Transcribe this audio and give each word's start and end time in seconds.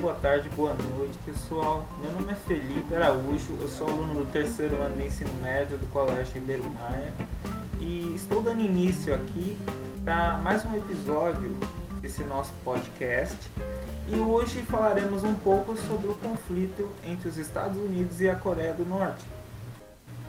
boa 0.00 0.14
tarde, 0.14 0.48
boa 0.50 0.74
noite, 0.74 1.16
pessoal. 1.24 1.86
Meu 2.00 2.10
nome 2.12 2.32
é 2.32 2.34
Felipe 2.34 2.94
Araújo, 2.94 3.56
eu 3.60 3.68
sou 3.68 3.88
aluno 3.88 4.24
do 4.24 4.32
terceiro 4.32 4.80
ano 4.82 4.96
de 4.96 5.06
ensino 5.06 5.32
médio 5.42 5.78
do 5.78 5.86
Colégio 5.86 6.34
Ribeiro 6.34 6.64
Maia 6.70 7.12
e 7.80 8.12
estou 8.14 8.42
dando 8.42 8.60
início 8.60 9.14
aqui 9.14 9.56
para 10.04 10.38
mais 10.38 10.64
um 10.64 10.74
episódio 10.76 11.56
desse 12.00 12.24
nosso 12.24 12.52
podcast. 12.64 13.38
E 14.08 14.16
hoje 14.16 14.62
falaremos 14.62 15.22
um 15.22 15.34
pouco 15.34 15.76
sobre 15.76 16.08
o 16.08 16.14
conflito 16.14 16.90
entre 17.04 17.28
os 17.28 17.36
Estados 17.36 17.78
Unidos 17.78 18.20
e 18.20 18.28
a 18.28 18.34
Coreia 18.34 18.74
do 18.74 18.84
Norte. 18.84 19.24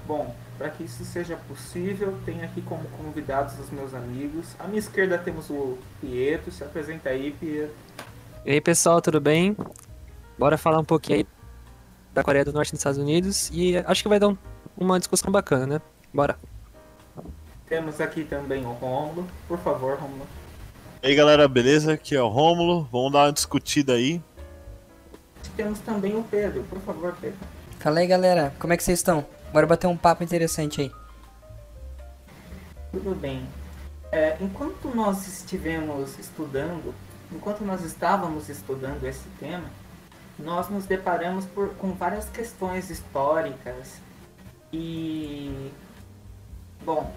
Bom, 0.08 0.34
para 0.58 0.70
que 0.70 0.84
isso 0.84 1.04
seja 1.04 1.36
possível, 1.36 2.18
tenho 2.24 2.44
aqui 2.46 2.62
como 2.62 2.88
convidados 2.90 3.60
os 3.60 3.70
meus 3.72 3.94
amigos. 3.94 4.56
À 4.60 4.68
minha 4.68 4.80
esquerda 4.80 5.18
temos 5.18 5.50
o 5.50 5.78
Pietro, 6.00 6.52
se 6.52 6.64
apresenta 6.64 7.10
aí, 7.10 7.32
Pietro. 7.32 7.76
E 8.46 8.52
aí 8.52 8.62
pessoal, 8.62 9.02
tudo 9.02 9.20
bem? 9.20 9.58
Bora 10.38 10.56
falar 10.56 10.78
um 10.78 10.86
pouquinho 10.86 11.18
aí 11.18 11.28
da 12.14 12.24
Coreia 12.24 12.46
do 12.46 12.54
Norte 12.54 12.70
e 12.70 12.72
dos 12.74 12.80
Estados 12.80 13.00
Unidos 13.00 13.50
e 13.52 13.76
acho 13.76 14.04
que 14.04 14.08
vai 14.08 14.20
dar 14.20 14.28
um, 14.28 14.38
uma 14.78 15.00
discussão 15.00 15.32
bacana, 15.32 15.66
né? 15.66 15.82
Bora. 16.14 16.38
Temos 17.68 18.00
aqui 18.00 18.24
também 18.24 18.64
o 18.64 18.72
Rômulo. 18.74 19.26
Por 19.48 19.58
favor, 19.58 19.98
Rômulo. 19.98 20.28
E 21.02 21.08
aí 21.08 21.16
galera, 21.16 21.48
beleza? 21.48 21.94
Aqui 21.94 22.16
é 22.16 22.22
o 22.22 22.28
Rômulo. 22.28 22.88
Vamos 22.92 23.14
dar 23.14 23.26
uma 23.26 23.34
discutida 23.34 23.94
aí. 23.94 24.22
Temos 25.58 25.80
também 25.80 26.16
o 26.16 26.22
Pedro. 26.22 26.62
Por 26.70 26.80
favor, 26.82 27.18
Pedro. 27.20 27.40
Fala 27.80 28.00
aí 28.00 28.06
galera, 28.06 28.54
como 28.60 28.74
é 28.74 28.78
que 28.78 28.84
vocês 28.84 29.00
estão? 29.00 29.26
Bora 29.52 29.66
bater 29.66 29.88
um 29.88 29.98
papo 29.98 30.24
interessante 30.24 30.82
aí. 30.82 30.92
Tudo 32.92 33.16
bem. 33.16 33.44
É, 34.12 34.38
enquanto 34.40 34.94
nós 34.94 35.28
estivemos 35.28 36.20
estudando 36.20 36.94
enquanto 37.32 37.64
nós 37.64 37.84
estávamos 37.84 38.50
estudando 38.50 39.04
esse 39.06 39.28
tema, 39.40 39.70
nós 40.38 40.70
nos 40.70 40.86
deparamos 40.86 41.46
por, 41.46 41.70
com 41.76 41.94
várias 41.94 42.30
questões 42.30 42.90
históricas 42.90 44.02
e. 44.72 45.72
Bom, 46.84 47.12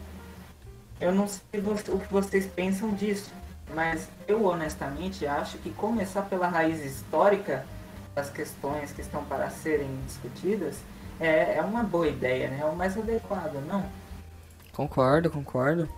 eu 1.00 1.12
não 1.12 1.26
sei 1.28 1.60
o 1.88 1.98
que 1.98 2.12
vocês 2.12 2.46
pensam 2.46 2.94
disso, 2.94 3.30
mas 3.74 4.08
eu 4.26 4.44
honestamente 4.44 5.26
acho 5.26 5.58
que 5.58 5.70
começar 5.70 6.22
pela 6.22 6.48
raiz 6.48 6.84
histórica 6.84 7.66
das 8.14 8.30
questões 8.30 8.92
que 8.92 9.00
estão 9.00 9.24
para 9.24 9.50
serem 9.50 9.88
discutidas 10.06 10.76
é, 11.20 11.56
é 11.56 11.62
uma 11.62 11.82
boa 11.82 12.08
ideia, 12.08 12.48
né? 12.48 12.60
É 12.60 12.64
o 12.64 12.74
mais 12.74 12.96
adequado, 12.96 13.54
não? 13.66 13.84
Concordo, 14.72 15.30
concordo. 15.30 15.88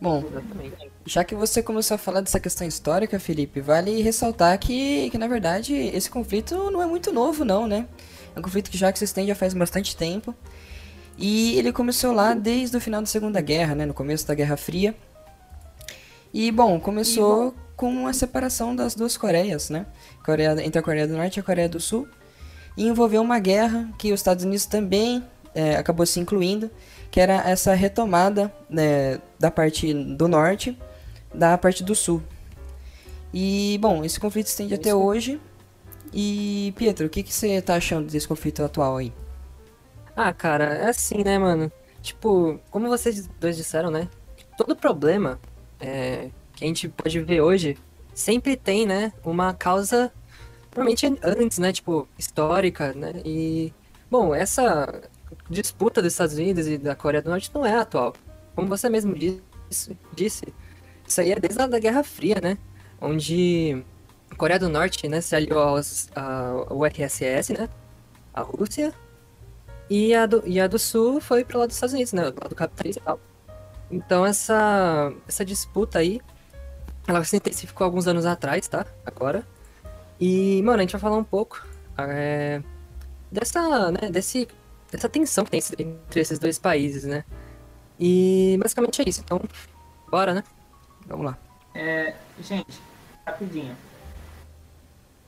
Bom, 0.00 0.18
Exatamente. 0.18 0.90
já 1.04 1.24
que 1.24 1.34
você 1.34 1.62
começou 1.62 1.96
a 1.96 1.98
falar 1.98 2.20
dessa 2.20 2.38
questão 2.38 2.66
histórica, 2.66 3.18
Felipe, 3.18 3.60
vale 3.60 4.00
ressaltar 4.00 4.56
que, 4.58 5.10
que 5.10 5.18
na 5.18 5.26
verdade 5.26 5.74
esse 5.74 6.08
conflito 6.08 6.70
não 6.70 6.80
é 6.80 6.86
muito 6.86 7.12
novo, 7.12 7.44
não, 7.44 7.66
né? 7.66 7.86
É 8.34 8.38
um 8.38 8.42
conflito 8.42 8.70
que 8.70 8.78
já 8.78 8.92
que 8.92 8.98
se 8.98 9.04
estende 9.04 9.28
já 9.28 9.34
faz 9.34 9.54
bastante 9.54 9.96
tempo. 9.96 10.34
E 11.18 11.58
ele 11.58 11.72
começou 11.72 12.12
lá 12.12 12.32
desde 12.32 12.76
o 12.76 12.80
final 12.80 13.00
da 13.00 13.06
Segunda 13.06 13.40
Guerra, 13.40 13.74
né? 13.74 13.84
No 13.84 13.92
começo 13.92 14.26
da 14.26 14.34
Guerra 14.34 14.56
Fria. 14.56 14.94
E, 16.32 16.52
bom, 16.52 16.78
começou 16.78 17.52
com 17.74 18.06
a 18.06 18.12
separação 18.12 18.76
das 18.76 18.94
duas 18.94 19.16
Coreias, 19.16 19.68
né? 19.68 19.86
Coreia, 20.24 20.54
entre 20.64 20.78
a 20.78 20.82
Coreia 20.82 21.08
do 21.08 21.16
Norte 21.16 21.38
e 21.38 21.40
a 21.40 21.42
Coreia 21.42 21.68
do 21.68 21.80
Sul. 21.80 22.06
E 22.76 22.86
envolveu 22.86 23.20
uma 23.20 23.40
guerra 23.40 23.88
que 23.98 24.12
os 24.12 24.20
Estados 24.20 24.44
Unidos 24.44 24.66
também 24.66 25.24
é, 25.54 25.74
acabou 25.74 26.06
se 26.06 26.20
incluindo 26.20 26.70
que 27.10 27.20
era 27.20 27.34
essa 27.48 27.74
retomada 27.74 28.52
né, 28.68 29.20
da 29.38 29.50
parte 29.50 29.92
do 29.92 30.28
norte 30.28 30.76
da 31.32 31.56
parte 31.58 31.82
do 31.84 31.94
sul. 31.94 32.22
E, 33.32 33.78
bom, 33.80 34.04
esse 34.04 34.18
conflito 34.18 34.46
estende 34.46 34.74
até 34.74 34.94
hoje. 34.94 35.40
E, 36.12 36.72
Pietro, 36.76 37.06
o 37.06 37.10
que, 37.10 37.22
que 37.22 37.32
você 37.32 37.60
tá 37.60 37.74
achando 37.74 38.10
desse 38.10 38.26
conflito 38.26 38.62
atual 38.62 38.96
aí? 38.96 39.12
Ah, 40.16 40.32
cara, 40.32 40.64
é 40.64 40.88
assim, 40.88 41.22
né, 41.22 41.38
mano? 41.38 41.70
Tipo, 42.00 42.58
como 42.70 42.88
vocês 42.88 43.28
dois 43.38 43.56
disseram, 43.56 43.90
né? 43.90 44.08
Todo 44.56 44.74
problema 44.74 45.38
é, 45.78 46.30
que 46.54 46.64
a 46.64 46.66
gente 46.66 46.88
pode 46.88 47.20
ver 47.20 47.40
hoje 47.40 47.76
sempre 48.14 48.56
tem, 48.56 48.84
né, 48.84 49.12
uma 49.24 49.54
causa, 49.54 50.12
provavelmente 50.70 51.06
antes, 51.22 51.58
né, 51.58 51.72
tipo, 51.72 52.08
histórica, 52.18 52.92
né? 52.94 53.12
E, 53.24 53.72
bom, 54.10 54.34
essa 54.34 55.08
disputa 55.48 56.02
dos 56.02 56.12
Estados 56.12 56.34
Unidos 56.34 56.66
e 56.66 56.78
da 56.78 56.94
Coreia 56.94 57.22
do 57.22 57.30
Norte 57.30 57.50
não 57.54 57.64
é 57.64 57.74
atual. 57.74 58.14
Como 58.54 58.68
você 58.68 58.88
mesmo 58.88 59.14
disse, 59.14 59.96
disse 60.14 60.52
isso 61.06 61.20
aí 61.22 61.32
é 61.32 61.40
desde 61.40 61.60
a 61.62 61.66
da 61.66 61.78
Guerra 61.78 62.04
Fria, 62.04 62.38
né? 62.42 62.58
Onde 63.00 63.82
a 64.30 64.34
Coreia 64.34 64.60
do 64.60 64.68
Norte 64.68 65.08
né, 65.08 65.20
se 65.22 65.34
aliou 65.34 65.58
aos, 65.58 66.10
ao 66.14 66.76
URSS, 66.76 67.54
né? 67.54 67.68
A 68.34 68.42
Rússia. 68.42 68.92
E 69.88 70.14
a, 70.14 70.26
do, 70.26 70.42
e 70.44 70.60
a 70.60 70.66
do 70.66 70.78
Sul 70.78 71.18
foi 71.18 71.44
pro 71.44 71.58
lado 71.58 71.68
dos 71.68 71.76
Estados 71.76 71.94
Unidos, 71.94 72.12
né? 72.12 72.30
Do 72.30 72.38
lado 72.38 72.50
do 72.50 72.54
capitalismo 72.54 73.00
e 73.02 73.04
tal. 73.04 73.20
Então 73.90 74.26
essa, 74.26 75.10
essa 75.26 75.44
disputa 75.44 75.98
aí, 75.98 76.20
ela 77.06 77.24
se 77.24 77.36
intensificou 77.36 77.86
alguns 77.86 78.06
anos 78.06 78.26
atrás, 78.26 78.68
tá? 78.68 78.84
Agora. 79.06 79.46
E, 80.20 80.60
mano, 80.62 80.78
a 80.78 80.82
gente 80.82 80.92
vai 80.92 81.00
falar 81.00 81.16
um 81.16 81.24
pouco 81.24 81.64
é, 81.96 82.60
dessa, 83.30 83.90
né, 83.90 84.10
desse 84.10 84.46
dessa 84.90 85.08
tensão 85.08 85.44
que 85.44 85.50
tem 85.50 85.60
entre 85.78 86.20
esses 86.20 86.38
dois 86.38 86.58
países, 86.58 87.04
né? 87.04 87.24
E 87.98 88.56
basicamente 88.60 89.02
é 89.02 89.08
isso. 89.08 89.20
Então, 89.20 89.40
bora, 90.10 90.34
né? 90.34 90.44
Vamos 91.06 91.26
lá. 91.26 91.38
É, 91.74 92.14
gente, 92.40 92.80
rapidinho. 93.26 93.76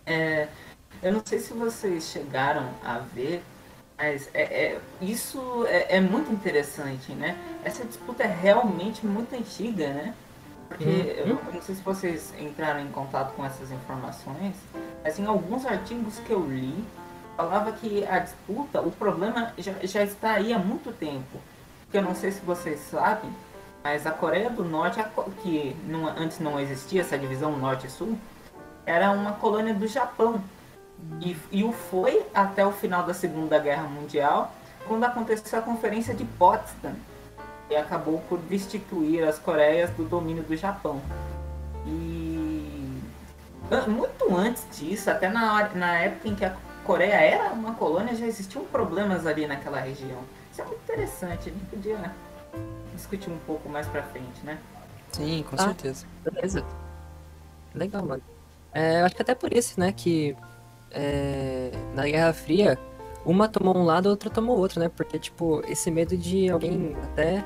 É, 0.06 0.48
eu 1.03 1.12
não 1.12 1.22
sei 1.25 1.38
se 1.38 1.53
vocês 1.53 2.04
chegaram 2.04 2.69
a 2.84 2.98
ver, 2.98 3.43
mas 3.97 4.28
é, 4.32 4.43
é 4.43 4.81
isso 5.00 5.65
é, 5.66 5.97
é, 5.97 6.00
muito 6.00 6.32
interessante, 6.32 7.12
né? 7.12 7.37
Essa 7.65 7.84
disputa 7.84 8.22
é 8.22 8.27
realmente 8.27 9.06
muito 9.06 9.34
antiga, 9.34 9.88
né? 9.88 10.15
Porque 10.69 10.84
uhum. 10.84 11.38
eu 11.47 11.53
não 11.53 11.62
sei 11.62 11.75
se 11.75 11.82
vocês 11.82 12.32
entraram 12.38 12.81
em 12.81 12.91
contato 12.91 13.34
com 13.34 13.44
essas 13.44 13.71
informações, 13.72 14.54
mas 15.03 15.19
em 15.19 15.27
alguns 15.27 15.66
artigos 15.66 16.19
que 16.21 16.31
eu 16.31 16.47
li, 16.47 16.84
falava 17.41 17.73
que 17.73 18.06
a 18.06 18.19
disputa, 18.19 18.83
o 18.83 18.91
problema 18.91 19.53
já, 19.56 19.73
já 19.83 20.03
está 20.05 20.33
aí 20.33 20.53
há 20.53 20.59
muito 20.59 20.93
tempo. 20.93 21.41
Porque 21.84 21.97
eu 21.97 22.03
não 22.03 22.15
sei 22.15 22.31
se 22.33 22.41
vocês 22.41 22.78
sabem, 22.81 23.31
mas 23.83 24.06
a 24.06 24.11
Coreia 24.11 24.51
do 24.51 24.62
Norte, 24.62 25.03
que 25.43 25.75
não, 25.87 26.06
antes 26.06 26.39
não 26.39 26.61
existia 26.61 27.01
essa 27.01 27.19
divisão 27.19 27.56
norte 27.56 27.87
e 27.87 27.91
sul, 27.91 28.19
era 28.84 29.11
uma 29.11 29.33
colônia 29.33 29.73
do 29.73 29.87
Japão. 29.87 30.43
E, 31.21 31.34
e 31.51 31.65
o 31.65 31.73
foi 31.73 32.27
até 32.34 32.65
o 32.65 32.73
final 32.73 33.05
da 33.05 33.15
Segunda 33.15 33.59
Guerra 33.59 33.84
Mundial, 33.84 34.53
quando 34.87 35.05
aconteceu 35.05 35.59
a 35.59 35.62
Conferência 35.62 36.15
de 36.15 36.25
Potsdam, 36.25 36.95
e 37.71 37.77
acabou 37.77 38.22
por 38.28 38.39
destituir 38.39 39.25
as 39.25 39.39
Coreias 39.39 39.89
do 39.91 40.05
domínio 40.05 40.43
do 40.43 40.55
Japão. 40.57 41.01
E 41.87 43.01
muito 43.89 44.37
antes 44.37 44.67
disso, 44.72 45.11
até 45.11 45.28
na, 45.28 45.69
na 45.71 45.99
época 45.99 46.28
em 46.28 46.34
que 46.34 46.45
a 46.45 46.55
Coreia 46.91 47.21
era 47.21 47.53
uma 47.53 47.73
colônia, 47.75 48.17
já 48.17 48.27
existiam 48.27 48.65
problemas 48.65 49.25
ali 49.25 49.47
naquela 49.47 49.78
região. 49.78 50.19
Isso 50.51 50.61
é 50.61 50.65
muito 50.65 50.83
interessante, 50.83 51.49
a 51.49 51.53
gente 51.53 51.65
podia 51.67 52.12
discutir 52.97 53.31
um 53.31 53.39
pouco 53.47 53.69
mais 53.69 53.87
pra 53.87 54.03
frente, 54.03 54.45
né? 54.45 54.59
Sim, 55.12 55.45
com 55.49 55.55
ah, 55.55 55.67
certeza. 55.67 56.05
Beleza. 56.25 56.65
Legal, 57.77 58.05
mano. 58.05 58.23
É, 58.75 59.03
eu 59.03 59.05
acho 59.06 59.15
que 59.15 59.23
até 59.23 59.37
por 59.37 59.53
isso, 59.53 59.78
né, 59.78 59.93
que 59.93 60.37
é, 60.91 61.71
na 61.95 62.03
Guerra 62.06 62.33
Fria, 62.33 62.77
uma 63.25 63.47
tomou 63.47 63.78
um 63.78 63.84
lado, 63.84 64.09
a 64.09 64.11
outra 64.11 64.28
tomou 64.28 64.59
outro, 64.59 64.81
né? 64.81 64.89
Porque, 64.89 65.16
tipo, 65.16 65.63
esse 65.69 65.92
medo 65.92 66.16
de 66.16 66.51
alguém 66.51 66.97
até 67.04 67.45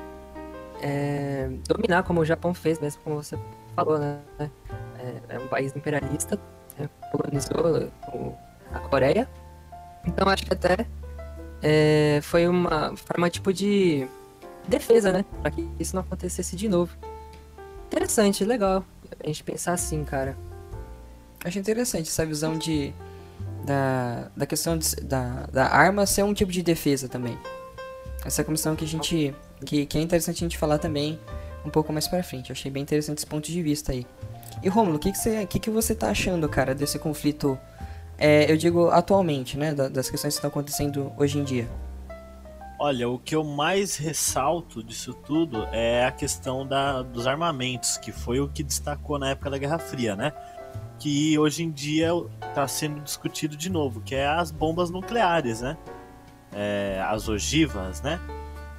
é, 0.81 1.51
dominar, 1.67 2.01
como 2.01 2.19
o 2.21 2.25
Japão 2.25 2.51
fez 2.51 2.79
mesmo, 2.79 2.99
como 3.03 3.21
você 3.21 3.37
falou, 3.75 3.99
né? 3.99 4.19
É, 4.39 5.35
é 5.35 5.37
um 5.37 5.47
país 5.47 5.75
imperialista, 5.75 6.39
né? 6.79 6.89
colonizou 7.11 7.91
o, 8.11 8.35
a 8.73 8.79
Coreia. 8.79 9.29
Então 10.05 10.27
acho 10.29 10.45
que 10.45 10.53
até 10.53 10.85
é, 11.61 12.19
foi 12.21 12.47
uma 12.47 12.95
forma 12.95 13.29
tipo 13.29 13.51
de 13.51 14.07
defesa, 14.67 15.11
né? 15.11 15.25
Pra 15.41 15.51
que 15.51 15.67
isso 15.79 15.95
não 15.95 16.01
acontecesse 16.01 16.55
de 16.55 16.67
novo. 16.67 16.95
Interessante, 17.87 18.43
legal. 18.43 18.83
A 19.23 19.27
gente 19.27 19.43
pensar 19.43 19.73
assim, 19.73 20.03
cara. 20.03 20.37
Acho 21.43 21.59
interessante 21.59 22.09
essa 22.09 22.25
visão 22.25 22.57
de. 22.57 22.93
Da, 23.63 24.29
da 24.35 24.45
questão 24.45 24.77
de, 24.77 24.95
da, 24.97 25.47
da 25.51 25.67
arma 25.67 26.05
ser 26.05 26.23
um 26.23 26.33
tipo 26.33 26.51
de 26.51 26.61
defesa 26.61 27.07
também. 27.07 27.37
Essa 28.23 28.43
questão 28.43 28.75
que 28.75 28.85
a 28.85 28.87
gente. 28.87 29.33
Que, 29.65 29.85
que 29.85 29.97
é 29.97 30.01
interessante 30.01 30.43
a 30.43 30.45
gente 30.45 30.57
falar 30.57 30.77
também 30.77 31.19
um 31.65 31.69
pouco 31.69 31.91
mais 31.91 32.07
pra 32.07 32.21
frente. 32.21 32.49
Eu 32.49 32.53
achei 32.53 32.69
bem 32.69 32.83
interessante 32.83 33.19
esse 33.19 33.27
ponto 33.27 33.49
de 33.49 33.61
vista 33.61 33.91
aí. 33.91 34.05
E 34.61 34.69
Romulo, 34.69 34.97
o 34.97 34.99
que, 34.99 35.11
que, 35.11 35.17
você, 35.17 35.45
que, 35.45 35.59
que 35.59 35.69
você 35.69 35.95
tá 35.95 36.09
achando, 36.09 36.47
cara, 36.47 36.73
desse 36.73 36.97
conflito 36.99 37.57
é, 38.17 38.51
eu 38.51 38.57
digo 38.57 38.89
atualmente, 38.89 39.57
né? 39.57 39.73
Das 39.73 40.09
questões 40.09 40.33
que 40.33 40.37
estão 40.37 40.49
acontecendo 40.49 41.11
hoje 41.17 41.37
em 41.39 41.43
dia. 41.43 41.67
Olha, 42.77 43.07
o 43.09 43.17
que 43.17 43.35
eu 43.35 43.43
mais 43.43 43.95
ressalto 43.95 44.83
disso 44.83 45.13
tudo 45.13 45.63
é 45.71 46.05
a 46.05 46.11
questão 46.11 46.67
da, 46.67 47.01
dos 47.01 47.25
armamentos, 47.25 47.97
que 47.97 48.11
foi 48.11 48.39
o 48.39 48.49
que 48.49 48.61
destacou 48.61 49.17
na 49.17 49.29
época 49.29 49.49
da 49.49 49.57
Guerra 49.57 49.79
Fria, 49.79 50.15
né? 50.15 50.33
que 50.99 51.37
hoje 51.37 51.63
em 51.63 51.71
dia 51.71 52.09
está 52.47 52.67
sendo 52.67 53.01
discutido 53.01 53.55
de 53.55 53.69
novo, 53.69 54.01
que 54.01 54.15
é 54.15 54.27
as 54.27 54.51
bombas 54.51 54.89
nucleares, 54.89 55.61
né? 55.61 55.77
É, 56.53 57.03
as 57.07 57.27
ogivas, 57.27 58.01
né? 58.01 58.19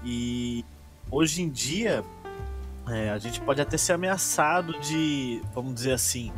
E 0.04 0.64
hoje 1.10 1.42
em 1.42 1.50
dia 1.50 2.02
é, 2.88 3.10
a 3.10 3.18
gente 3.18 3.40
pode 3.40 3.60
até 3.60 3.76
ser 3.76 3.92
ameaçado 3.92 4.78
de, 4.80 5.42
vamos 5.54 5.74
dizer 5.74 5.92
assim, 5.92 6.32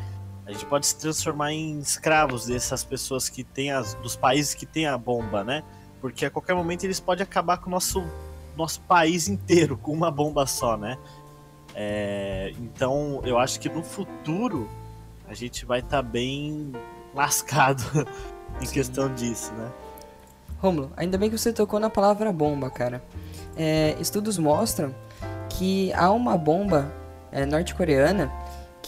a 0.48 0.52
gente 0.52 0.64
pode 0.64 0.86
se 0.86 0.96
transformar 0.96 1.52
em 1.52 1.78
escravos 1.78 2.46
dessas 2.46 2.82
pessoas 2.82 3.28
que 3.28 3.44
têm 3.44 3.70
as, 3.70 3.92
dos 3.96 4.16
países 4.16 4.54
que 4.54 4.64
têm 4.64 4.86
a 4.86 4.96
bomba, 4.96 5.44
né? 5.44 5.62
Porque 6.00 6.24
a 6.24 6.30
qualquer 6.30 6.54
momento 6.54 6.84
eles 6.84 6.98
podem 6.98 7.22
acabar 7.22 7.58
com 7.58 7.66
o 7.66 7.70
nosso, 7.70 8.02
nosso 8.56 8.80
país 8.80 9.28
inteiro 9.28 9.76
com 9.76 9.92
uma 9.92 10.10
bomba 10.10 10.46
só, 10.46 10.74
né? 10.74 10.96
É, 11.74 12.54
então 12.58 13.20
eu 13.24 13.38
acho 13.38 13.60
que 13.60 13.68
no 13.68 13.82
futuro 13.82 14.66
a 15.28 15.34
gente 15.34 15.66
vai 15.66 15.80
estar 15.80 15.98
tá 15.98 16.02
bem 16.02 16.72
lascado 17.14 17.82
em 18.58 18.64
Sim. 18.64 18.72
questão 18.72 19.14
disso, 19.14 19.52
né? 19.52 19.70
Romulo, 20.60 20.90
ainda 20.96 21.18
bem 21.18 21.28
que 21.28 21.36
você 21.36 21.52
tocou 21.52 21.78
na 21.78 21.90
palavra 21.90 22.32
bomba, 22.32 22.70
cara. 22.70 23.04
É, 23.54 23.94
estudos 24.00 24.38
mostram 24.38 24.94
que 25.50 25.92
há 25.92 26.10
uma 26.10 26.38
bomba 26.38 26.90
é, 27.30 27.44
norte-coreana 27.44 28.32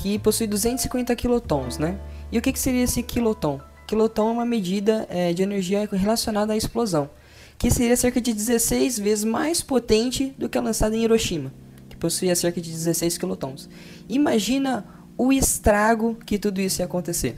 que 0.00 0.18
possui 0.18 0.46
250 0.46 1.14
quilotons, 1.14 1.78
né? 1.78 1.98
E 2.32 2.38
o 2.38 2.42
que, 2.42 2.52
que 2.52 2.58
seria 2.58 2.82
esse 2.82 3.02
quiloton? 3.02 3.60
Quiloton 3.86 4.30
é 4.30 4.32
uma 4.32 4.46
medida 4.46 5.06
é, 5.10 5.32
de 5.32 5.42
energia 5.42 5.86
relacionada 5.92 6.54
à 6.54 6.56
explosão, 6.56 7.10
que 7.58 7.70
seria 7.70 7.96
cerca 7.96 8.20
de 8.20 8.32
16 8.32 8.98
vezes 8.98 9.24
mais 9.24 9.62
potente 9.62 10.34
do 10.38 10.48
que 10.48 10.56
a 10.56 10.62
lançada 10.62 10.96
em 10.96 11.04
Hiroshima, 11.04 11.52
que 11.88 11.96
possuía 11.96 12.34
cerca 12.34 12.60
de 12.60 12.70
16 12.70 13.18
quilotons. 13.18 13.68
Imagina 14.08 14.86
o 15.18 15.32
estrago 15.32 16.16
que 16.24 16.38
tudo 16.38 16.62
isso 16.62 16.80
ia 16.80 16.86
acontecer, 16.86 17.36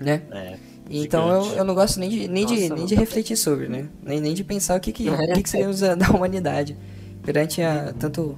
né? 0.00 0.22
É, 0.32 0.58
então 0.90 1.28
eu, 1.28 1.56
eu 1.58 1.64
não 1.64 1.74
gosto 1.74 2.00
nem 2.00 2.10
de, 2.10 2.26
nem, 2.26 2.42
Nossa, 2.42 2.56
de, 2.56 2.70
nem 2.70 2.86
de 2.86 2.94
refletir 2.96 3.36
sobre, 3.36 3.68
né? 3.68 3.88
Nem, 4.02 4.20
nem 4.20 4.34
de 4.34 4.42
pensar 4.42 4.76
o 4.76 4.80
que, 4.80 4.90
que, 4.90 5.08
o 5.08 5.32
que, 5.34 5.42
que 5.44 5.50
seríamos 5.50 5.78
da 5.80 6.10
humanidade 6.10 6.76
perante 7.22 7.62
a 7.62 7.92
tanto 7.92 8.36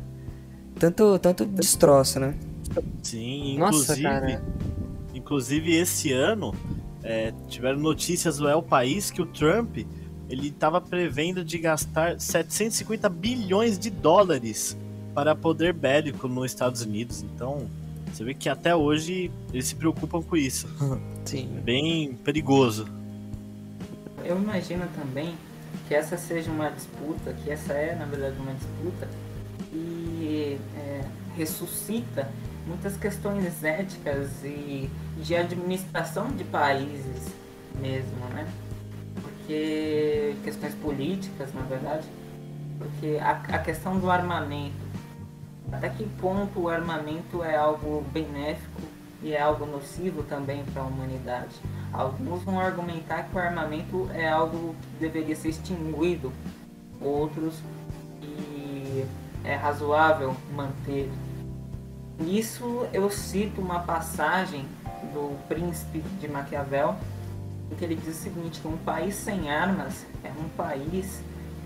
tanto 0.79 1.19
tanto 1.19 1.47
destroço, 1.47 2.20
né? 2.20 2.35
Sim, 3.02 3.55
inclusive, 3.55 4.02
Nossa, 4.02 4.43
inclusive 5.14 5.75
esse 5.75 6.12
ano 6.12 6.55
é, 7.02 7.32
tiveram 7.49 7.78
notícias 7.78 8.38
do 8.38 8.49
El 8.49 8.62
País 8.62 9.11
que 9.11 9.23
o 9.23 9.26
Trump 9.26 9.78
ele 10.28 10.49
estava 10.49 10.81
prevendo 10.81 11.44
de 11.44 11.58
gastar 11.58 12.20
750 12.20 13.08
bilhões 13.08 13.78
de 13.78 13.90
dólares 13.90 14.76
para 15.14 15.34
poder 15.34 15.73
bélico 15.73 16.26
nos 16.28 16.46
Estados 16.46 16.82
Unidos. 16.82 17.23
Então, 17.23 17.67
você 18.12 18.25
vê 18.25 18.34
que 18.34 18.49
até 18.49 18.75
hoje 18.75 19.31
eles 19.52 19.67
se 19.67 19.75
preocupam 19.75 20.20
com 20.20 20.37
isso. 20.37 20.69
Sim. 21.25 21.49
Bem 21.62 22.14
perigoso. 22.25 22.87
Eu 24.25 24.37
imagino 24.37 24.87
também 24.96 25.37
que 25.87 25.94
essa 25.94 26.17
seja 26.17 26.50
uma 26.50 26.70
disputa, 26.70 27.32
que 27.32 27.50
essa 27.50 27.72
é 27.72 27.94
na 27.94 28.06
verdade 28.06 28.37
uma 28.40 28.52
disputa 28.52 29.08
que 29.70 30.58
é, 30.76 31.05
ressuscita 31.37 32.29
muitas 32.66 32.96
questões 32.96 33.62
éticas 33.62 34.44
e 34.44 34.90
de 35.18 35.36
administração 35.36 36.28
de 36.28 36.44
países 36.44 37.32
mesmo, 37.80 38.18
né? 38.34 38.46
Porque 39.22 40.34
questões 40.42 40.74
políticas, 40.74 41.54
na 41.54 41.62
verdade, 41.62 42.06
porque 42.78 43.18
a, 43.20 43.30
a 43.30 43.58
questão 43.58 43.98
do 43.98 44.10
armamento, 44.10 44.74
até 45.72 45.88
que 45.88 46.04
ponto 46.20 46.60
o 46.60 46.68
armamento 46.68 47.42
é 47.42 47.56
algo 47.56 48.04
benéfico 48.12 48.82
e 49.22 49.32
é 49.32 49.40
algo 49.40 49.64
nocivo 49.66 50.22
também 50.24 50.64
para 50.64 50.82
a 50.82 50.84
humanidade. 50.84 51.54
Alguns 51.92 52.42
vão 52.42 52.60
argumentar 52.60 53.24
que 53.24 53.36
o 53.36 53.38
armamento 53.38 54.08
é 54.12 54.28
algo 54.28 54.74
que 54.74 55.00
deveria 55.00 55.34
ser 55.34 55.48
extinguido, 55.48 56.32
outros 57.00 57.54
que 58.20 59.06
é 59.44 59.54
razoável 59.54 60.36
manter 60.54 61.10
Nisso 62.18 62.86
eu 62.92 63.10
cito 63.10 63.60
uma 63.60 63.80
passagem 63.80 64.66
do 65.12 65.36
Príncipe 65.48 66.00
de 66.18 66.28
Maquiavel, 66.28 66.96
em 67.70 67.74
que 67.74 67.84
ele 67.84 67.94
diz 67.94 68.16
o 68.16 68.20
seguinte, 68.22 68.60
que 68.60 68.68
um 68.68 68.76
país 68.78 69.14
sem 69.14 69.50
armas 69.50 70.06
é 70.24 70.30
um 70.30 70.48
país 70.56 71.20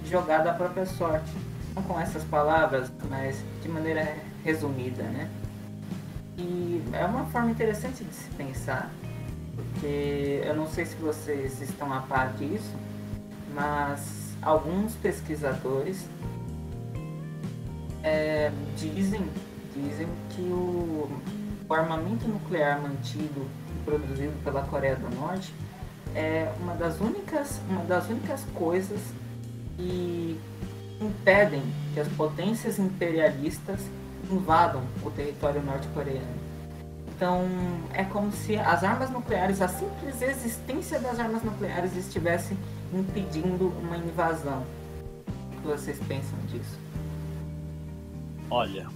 jogado 0.05 0.49
à 0.49 0.53
própria 0.53 0.87
sorte. 0.87 1.31
Não 1.75 1.83
com 1.85 2.01
essas 2.01 2.25
palavras, 2.25 2.91
mas 3.09 3.45
de 3.63 3.69
maneira 3.69 4.17
resumida, 4.45 5.05
né? 5.05 5.31
E 6.37 6.83
é 6.95 7.05
uma 7.05 7.27
forma 7.27 7.51
interessante 7.51 8.03
de 8.03 8.13
se 8.13 8.29
pensar, 8.31 8.91
porque 9.55 10.43
eu 10.45 10.57
não 10.57 10.67
sei 10.67 10.85
se 10.85 10.97
vocês 10.97 11.61
estão 11.61 11.93
a 11.93 12.01
par 12.01 12.33
disso, 12.33 12.75
mas 13.55 14.35
alguns 14.43 14.95
pesquisadores 14.95 16.09
é, 18.03 18.51
dizem 18.77 19.29
dizem 19.75 20.09
que 20.31 20.43
o, 20.43 21.11
o 21.69 21.75
armamento 21.75 22.27
nuclear 22.27 22.81
mantido 22.81 23.47
e 23.69 23.85
produzido 23.85 24.33
pela 24.43 24.63
Coreia 24.63 24.97
do 24.97 25.15
Norte 25.15 25.53
é 26.15 26.53
uma 26.61 26.75
das 26.75 27.01
únicas, 27.01 27.61
uma 27.69 27.85
das 27.85 28.09
únicas 28.09 28.45
coisas 28.55 29.01
que 29.77 30.39
impedem 31.01 31.63
que 31.95 32.01
as 32.01 32.09
potências 32.09 32.79
imperialistas 32.79 33.81
invadam 34.31 34.83
o 35.03 35.11
território 35.11 35.63
norte-coreano. 35.63 36.41
Então, 37.09 37.45
é 37.93 38.05
como 38.05 38.33
se 38.33 38.57
as 38.57 38.83
armas 38.83 39.11
nucleares, 39.11 39.61
a 39.61 39.69
simples 39.69 40.23
existência 40.23 40.99
das 40.99 41.19
armas 41.19 41.43
nucleares 41.43 41.95
estivesse 41.97 42.57
impedindo 42.93 43.69
uma 43.79 43.97
invasão. 43.97 44.65
O 45.27 45.61
que 45.61 45.67
vocês 45.67 45.99
pensam 46.09 46.39
disso? 46.49 46.79
Olha, 48.51 48.89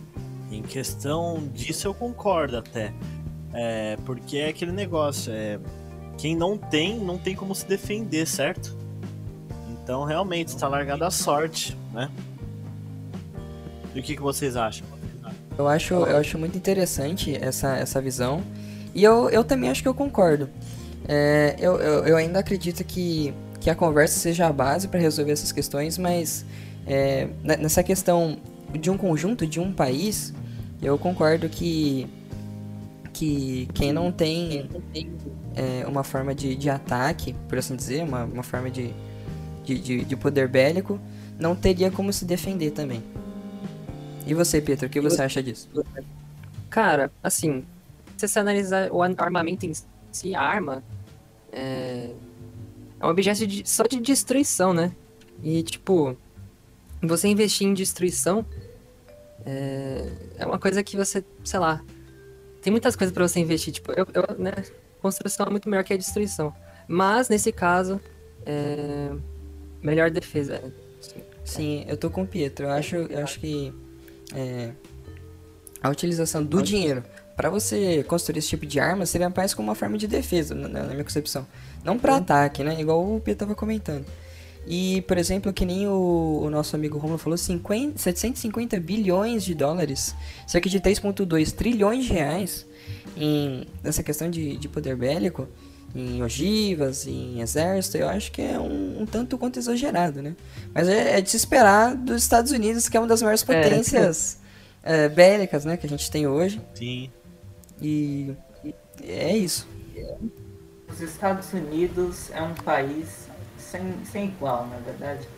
em 0.51 0.63
questão 0.63 1.49
disso 1.53 1.87
eu 1.89 1.95
concordo 1.95 2.57
até. 2.57 2.93
É, 3.53 3.97
porque 4.05 4.39
é 4.39 4.49
aquele 4.49 4.73
negócio, 4.73 5.33
é, 5.33 5.59
quem 6.19 6.37
não 6.37 6.59
tem, 6.59 6.99
não 6.99 7.17
tem 7.17 7.35
como 7.35 7.55
se 7.55 7.67
defender, 7.67 8.27
certo? 8.27 8.77
Então 9.71 10.05
realmente 10.05 10.49
está 10.49 10.67
largada 10.67 11.07
a 11.07 11.11
sorte, 11.11 11.77
né? 11.93 12.11
E 13.95 14.01
o 14.01 14.03
que, 14.03 14.17
que 14.17 14.23
vocês 14.23 14.57
acham? 14.57 14.87
Eu 15.57 15.69
acho, 15.69 15.95
eu 15.95 16.17
acho 16.17 16.37
muito 16.37 16.59
interessante 16.59 17.37
essa, 17.41 17.77
essa 17.77 18.01
visão. 18.01 18.43
E 18.93 19.05
eu, 19.05 19.31
eu 19.31 19.45
também 19.45 19.71
acho 19.71 19.83
que 19.83 19.89
eu 19.89 19.95
concordo. 19.95 20.49
É, 21.07 21.55
eu, 21.59 21.77
eu, 21.77 22.07
eu, 22.07 22.17
ainda 22.17 22.41
acredito 22.41 22.83
que, 22.83 23.33
que 23.61 23.71
a 23.71 23.75
conversa 23.75 24.19
seja 24.19 24.47
a 24.47 24.53
base 24.53 24.89
para 24.89 24.99
resolver 24.99 25.33
essas 25.33 25.53
questões, 25.53 25.97
mas 25.97 26.45
é, 26.87 27.29
nessa 27.43 27.83
questão 27.83 28.37
de 28.79 28.91
um 28.91 28.97
conjunto, 28.97 29.47
de 29.47 29.61
um 29.61 29.73
país, 29.73 30.35
eu 30.83 30.99
concordo 30.99 31.49
que, 31.49 32.07
que 33.13 33.69
quem 33.75 33.93
não 33.93 34.13
tem 34.13 34.69
é, 35.55 35.87
uma 35.87 36.03
forma 36.03 36.35
de, 36.35 36.55
de 36.55 36.69
ataque, 36.69 37.35
por 37.49 37.59
assim 37.59 37.77
dizer, 37.77 38.03
uma, 38.03 38.25
uma 38.25 38.43
forma 38.43 38.71
de, 38.71 38.93
de, 39.65 39.79
de, 39.79 40.05
de 40.05 40.17
poder 40.17 40.49
bélico, 40.49 41.01
não 41.39 41.55
teria 41.55 41.91
como 41.91 42.13
se 42.13 42.25
defender 42.25 42.71
também. 42.71 43.03
E 44.27 44.35
você, 44.35 44.61
Pedro, 44.61 44.87
o 44.87 44.91
que 44.91 45.01
você 45.01 45.23
acha 45.23 45.43
disso? 45.43 45.69
Cara, 46.71 47.11
assim, 47.23 47.65
se 48.17 48.27
você 48.27 48.39
analisar 48.39 48.91
o 48.91 49.03
armamento 49.03 49.67
em 49.67 49.73
si, 50.11 50.35
a 50.35 50.41
arma 50.41 50.83
é, 51.53 52.11
é 52.99 53.07
um 53.07 53.09
objeto 53.09 53.47
de, 53.47 53.69
só 53.69 53.85
de 53.85 54.01
destruição, 54.01 54.73
né? 54.73 54.93
E, 55.43 55.63
tipo, 55.63 56.17
você 57.03 57.29
investir 57.29 57.67
em 57.67 57.75
destruição 57.75 58.45
é, 59.47 60.09
é 60.39 60.47
uma 60.47 60.59
coisa 60.59 60.83
que 60.83 60.97
você, 60.97 61.25
sei 61.45 61.61
lá, 61.61 61.83
tem 62.63 62.71
muitas 62.71 62.97
coisas 62.97 63.13
para 63.13 63.27
você 63.27 63.41
investir. 63.41 63.73
Tipo, 63.73 63.93
eu, 63.93 64.07
eu, 64.15 64.39
né, 64.39 64.53
construção 65.01 65.47
é 65.47 65.51
muito 65.51 65.69
melhor 65.69 65.85
que 65.85 65.93
a 65.93 65.97
destruição. 65.97 66.55
Mas, 66.89 67.29
nesse 67.29 67.53
caso, 67.53 68.01
é, 68.47 69.11
melhor 69.83 70.11
defesa. 70.11 70.63
Sim. 71.01 71.23
Sim, 71.45 71.85
eu 71.87 71.97
tô 71.97 72.09
com 72.09 72.23
o 72.23 72.27
Pietro. 72.27 72.67
Eu 72.67 72.71
acho, 72.71 72.97
eu 72.97 73.23
acho 73.23 73.39
que 73.39 73.73
é, 74.35 74.71
a 75.83 75.91
utilização 75.91 76.43
do 76.43 76.63
dinheiro 76.63 77.05
para 77.37 77.51
você 77.51 78.03
construir 78.05 78.39
esse 78.39 78.49
tipo 78.49 78.65
de 78.65 78.81
arma 78.81 79.05
seria 79.05 79.29
mais 79.29 79.53
como 79.53 79.69
uma 79.69 79.75
forma 79.75 79.99
de 79.99 80.07
defesa, 80.07 80.55
na, 80.55 80.69
na 80.69 80.85
minha 80.85 81.05
concepção. 81.05 81.47
Não 81.85 81.99
para 81.99 82.17
ataque, 82.17 82.65
né? 82.65 82.81
Igual 82.81 83.17
o 83.17 83.21
Pietro 83.21 83.47
tava 83.47 83.55
comentando. 83.55 84.07
E, 84.67 85.03
por 85.03 85.19
exemplo, 85.19 85.53
que 85.53 85.65
nem 85.65 85.87
o, 85.87 86.41
o 86.45 86.51
nosso 86.51 86.75
amigo 86.75 86.97
Romulo 86.99 87.19
falou, 87.19 87.37
50, 87.37 87.99
750 87.99 88.81
bilhões 88.81 89.45
de 89.45 89.55
dólares, 89.55 90.15
cerca 90.47 90.69
de 90.69 90.81
3,2 90.81 91.53
trilhões 91.53 92.05
de 92.07 92.13
reais 92.13 92.67
em, 93.17 93.67
nessa 93.83 94.03
questão 94.03 94.31
de, 94.31 94.57
de 94.57 94.69
poder 94.69 94.97
bélico, 94.97 95.49
em 95.95 96.23
ogivas, 96.23 97.07
em 97.07 97.41
exército, 97.41 97.99
eu 97.99 98.09
acho 98.09 98.33
que 98.33 98.43
é 98.43 98.59
um, 98.59 99.03
um 99.03 99.07
tanto 99.07 99.39
quanto 99.39 99.59
exagerado, 99.59 100.21
né? 100.21 100.35
Mas 100.75 100.89
é, 100.89 101.19
é, 101.19 101.21
de 101.21 101.31
se 101.31 101.37
esperar 101.37 101.95
dos 101.95 102.23
Estados 102.23 102.51
Unidos, 102.51 102.89
que 102.89 102.97
é 102.97 103.01
uma 103.01 103.07
das 103.07 103.23
maiores 103.23 103.49
é. 103.49 103.63
potências 103.63 104.39
é, 104.83 105.09
bélicas, 105.09 105.65
né, 105.65 105.77
que 105.77 105.87
a 105.87 105.89
gente 105.89 106.11
tem 106.11 106.27
hoje. 106.27 106.61
Sim. 106.75 107.11
E, 107.81 108.35
e 108.65 108.75
é 109.07 109.37
isso. 109.37 109.69
os 110.89 111.01
Estados 111.01 111.53
Unidos 111.53 112.31
é 112.33 112.43
um 112.43 112.55
país 112.55 113.24
sem, 113.75 114.05
sem 114.05 114.25
igual, 114.27 114.67
na 114.69 114.77
verdade. 114.77 115.29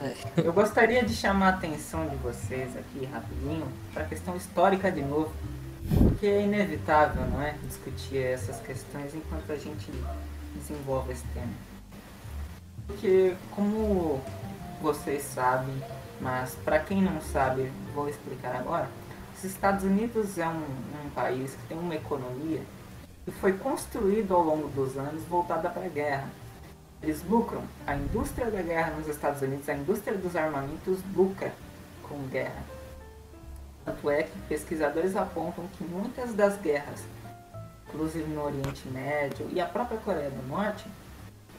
É. 0.00 0.14
Eu 0.38 0.52
gostaria 0.52 1.04
de 1.04 1.14
chamar 1.14 1.46
a 1.46 1.50
atenção 1.50 2.08
de 2.08 2.16
vocês 2.16 2.74
aqui 2.74 3.04
rapidinho 3.04 3.66
para 3.92 4.04
a 4.04 4.06
questão 4.06 4.34
histórica 4.34 4.90
de 4.90 5.02
novo, 5.02 5.30
porque 5.98 6.26
é 6.26 6.42
inevitável, 6.42 7.22
não 7.26 7.42
é, 7.42 7.54
discutir 7.64 8.18
essas 8.18 8.58
questões 8.60 9.14
enquanto 9.14 9.52
a 9.52 9.56
gente 9.56 9.92
desenvolve 10.54 11.12
esse 11.12 11.24
tema. 11.34 11.52
Porque, 12.86 13.36
como 13.54 14.20
vocês 14.80 15.22
sabem, 15.22 15.74
mas 16.18 16.54
para 16.64 16.78
quem 16.80 17.02
não 17.02 17.20
sabe, 17.20 17.70
vou 17.94 18.08
explicar 18.08 18.56
agora. 18.56 18.88
Os 19.36 19.44
Estados 19.44 19.84
Unidos 19.84 20.38
é 20.38 20.48
um, 20.48 20.64
um 21.04 21.10
país 21.14 21.54
que 21.54 21.68
tem 21.68 21.78
uma 21.78 21.94
economia 21.94 22.62
que 23.24 23.30
foi 23.30 23.52
construído 23.52 24.34
ao 24.34 24.42
longo 24.42 24.68
dos 24.68 24.96
anos 24.96 25.22
voltada 25.24 25.68
para 25.68 25.84
a 25.84 25.88
guerra. 25.88 26.28
Eles 27.02 27.22
lucram. 27.24 27.62
A 27.86 27.94
indústria 27.96 28.50
da 28.50 28.60
guerra 28.60 28.92
nos 28.92 29.08
Estados 29.08 29.40
Unidos, 29.42 29.68
a 29.68 29.74
indústria 29.74 30.16
dos 30.16 30.36
armamentos 30.36 30.98
lucra 31.14 31.52
com 32.02 32.18
guerra. 32.28 32.62
Tanto 33.84 34.10
é 34.10 34.24
que 34.24 34.38
pesquisadores 34.48 35.16
apontam 35.16 35.66
que 35.78 35.84
muitas 35.84 36.34
das 36.34 36.60
guerras, 36.60 37.02
inclusive 37.88 38.30
no 38.30 38.44
Oriente 38.44 38.86
Médio 38.88 39.48
e 39.50 39.60
a 39.60 39.66
própria 39.66 39.98
Coreia 39.98 40.30
do 40.30 40.46
Norte, 40.46 40.86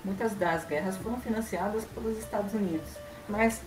muitas 0.03 0.35
das 0.35 0.65
guerras 0.65 0.97
foram 0.97 1.19
financiadas 1.19 1.85
pelos 1.85 2.17
Estados 2.17 2.53
Unidos. 2.53 2.89
Mas, 3.27 3.61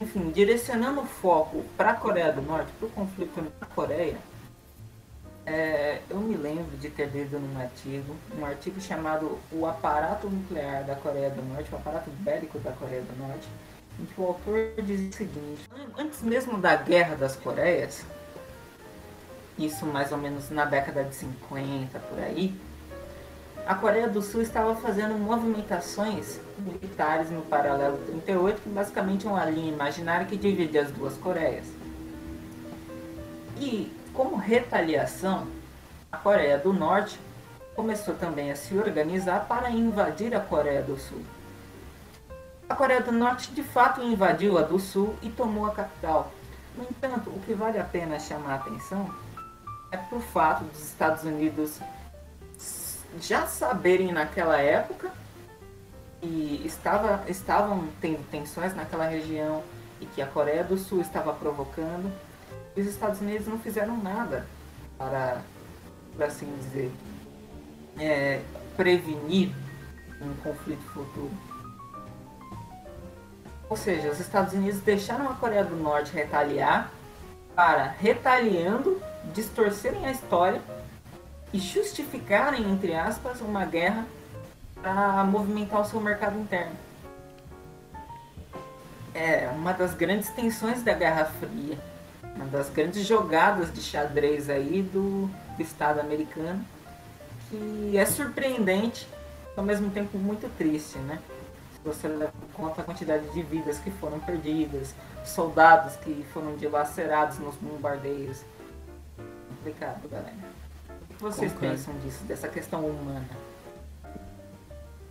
enfim, 0.00 0.30
direcionando 0.30 1.02
o 1.02 1.06
foco 1.06 1.62
para 1.76 1.90
a 1.90 1.94
Coreia 1.94 2.32
do 2.32 2.40
Norte, 2.40 2.72
para 2.78 2.88
o 2.88 2.90
conflito 2.90 3.44
na 3.60 3.66
Coreia, 3.66 4.16
é, 5.48 6.02
eu 6.10 6.18
me 6.18 6.36
lembro 6.36 6.76
de 6.76 6.90
ter 6.90 7.06
lido 7.06 7.40
num 7.40 7.58
artigo, 7.58 8.14
um 8.38 8.44
artigo 8.44 8.78
chamado 8.80 9.38
O 9.50 9.64
Aparato 9.64 10.28
Nuclear 10.28 10.84
da 10.84 10.94
Coreia 10.94 11.30
do 11.30 11.42
Norte, 11.42 11.72
o 11.72 11.76
aparato 11.76 12.10
bélico 12.10 12.58
da 12.58 12.70
Coreia 12.72 13.00
do 13.00 13.18
Norte, 13.18 13.48
em 13.98 14.04
que 14.04 14.20
o 14.20 14.26
autor 14.26 14.74
diz 14.82 15.00
o 15.00 15.16
seguinte, 15.16 15.68
antes 15.96 16.20
mesmo 16.20 16.58
da 16.58 16.76
Guerra 16.76 17.16
das 17.16 17.34
Coreias, 17.34 18.04
isso 19.58 19.86
mais 19.86 20.12
ou 20.12 20.18
menos 20.18 20.50
na 20.50 20.66
década 20.66 21.02
de 21.02 21.14
50 21.14 21.98
por 21.98 22.18
aí, 22.18 22.54
a 23.66 23.74
Coreia 23.74 24.08
do 24.08 24.20
Sul 24.20 24.42
estava 24.42 24.74
fazendo 24.76 25.18
movimentações 25.18 26.38
militares 26.58 27.30
no 27.30 27.40
paralelo 27.42 27.96
38, 28.06 28.60
que 28.60 28.68
basicamente 28.68 29.26
é 29.26 29.30
uma 29.30 29.44
linha 29.46 29.72
imaginária 29.72 30.26
que 30.26 30.36
divide 30.36 30.78
as 30.78 30.90
duas 30.90 31.16
Coreias. 31.16 31.66
E 33.58 33.97
como 34.18 34.34
retaliação, 34.34 35.46
a 36.10 36.16
Coreia 36.16 36.58
do 36.58 36.72
Norte 36.72 37.20
começou 37.76 38.16
também 38.16 38.50
a 38.50 38.56
se 38.56 38.76
organizar 38.76 39.46
para 39.46 39.70
invadir 39.70 40.34
a 40.34 40.40
Coreia 40.40 40.82
do 40.82 40.98
Sul. 40.98 41.22
A 42.68 42.74
Coreia 42.74 43.00
do 43.00 43.12
Norte 43.12 43.52
de 43.52 43.62
fato 43.62 44.02
invadiu 44.02 44.58
a 44.58 44.62
do 44.62 44.76
Sul 44.80 45.14
e 45.22 45.30
tomou 45.30 45.66
a 45.66 45.70
capital. 45.70 46.32
No 46.76 46.82
entanto, 46.82 47.30
o 47.30 47.38
que 47.46 47.54
vale 47.54 47.78
a 47.78 47.84
pena 47.84 48.18
chamar 48.18 48.54
a 48.54 48.56
atenção 48.56 49.08
é 49.92 49.96
por 49.96 50.20
fato 50.20 50.64
dos 50.64 50.82
Estados 50.82 51.22
Unidos 51.22 51.78
já 53.20 53.46
saberem 53.46 54.10
naquela 54.10 54.58
época 54.58 55.12
e 56.20 56.60
estava, 56.66 57.22
estavam 57.30 57.88
tendo 58.00 58.28
tensões 58.32 58.74
naquela 58.74 59.06
região 59.06 59.62
e 60.00 60.06
que 60.06 60.20
a 60.20 60.26
Coreia 60.26 60.64
do 60.64 60.76
Sul 60.76 61.02
estava 61.02 61.32
provocando 61.32 62.12
os 62.80 62.86
Estados 62.86 63.20
Unidos 63.20 63.46
não 63.46 63.58
fizeram 63.58 63.96
nada 63.96 64.46
para, 64.96 65.40
para 66.16 66.26
assim 66.26 66.52
dizer, 66.58 66.92
é, 67.98 68.40
prevenir 68.76 69.52
um 70.20 70.34
conflito 70.42 70.82
futuro. 70.92 71.32
Ou 73.68 73.76
seja, 73.76 74.10
os 74.10 74.18
Estados 74.18 74.54
Unidos 74.54 74.80
deixaram 74.80 75.28
a 75.28 75.34
Coreia 75.34 75.64
do 75.64 75.76
Norte 75.76 76.12
retaliar 76.12 76.90
para, 77.54 77.94
retaliando, 77.98 79.00
distorcerem 79.34 80.06
a 80.06 80.10
história 80.10 80.60
e 81.52 81.58
justificarem, 81.58 82.70
entre 82.70 82.94
aspas, 82.94 83.40
uma 83.40 83.64
guerra 83.64 84.06
para 84.80 85.24
movimentar 85.24 85.80
o 85.80 85.84
seu 85.84 86.00
mercado 86.00 86.38
interno. 86.38 86.76
É 89.14 89.48
uma 89.48 89.72
das 89.72 89.94
grandes 89.94 90.30
tensões 90.30 90.82
da 90.82 90.94
Guerra 90.94 91.24
Fria 91.24 91.78
uma 92.38 92.46
das 92.46 92.70
grandes 92.70 93.04
jogadas 93.04 93.74
de 93.74 93.80
xadrez 93.82 94.48
aí 94.48 94.80
do, 94.80 95.28
do 95.56 95.62
Estado 95.62 95.98
americano, 95.98 96.64
que 97.50 97.98
é 97.98 98.06
surpreendente, 98.06 99.08
ao 99.56 99.64
mesmo 99.64 99.90
tempo 99.90 100.16
muito 100.16 100.48
triste, 100.56 100.98
né? 101.00 101.18
Se 101.72 101.80
você 101.84 102.06
leva 102.06 102.32
em 102.48 102.52
conta 102.52 102.80
a 102.80 102.84
quantidade 102.84 103.28
de 103.30 103.42
vidas 103.42 103.80
que 103.80 103.90
foram 103.90 104.20
perdidas, 104.20 104.94
soldados 105.24 105.96
que 105.96 106.24
foram 106.32 106.54
dilacerados 106.56 107.38
nos 107.40 107.56
bombardeios. 107.56 108.42
Complicado, 109.48 110.08
galera. 110.08 110.32
O 110.88 111.14
que 111.14 111.22
vocês 111.22 111.52
Concordo. 111.52 111.74
pensam 111.74 111.98
disso, 111.98 112.22
dessa 112.24 112.48
questão 112.48 112.86
humana? 112.86 113.28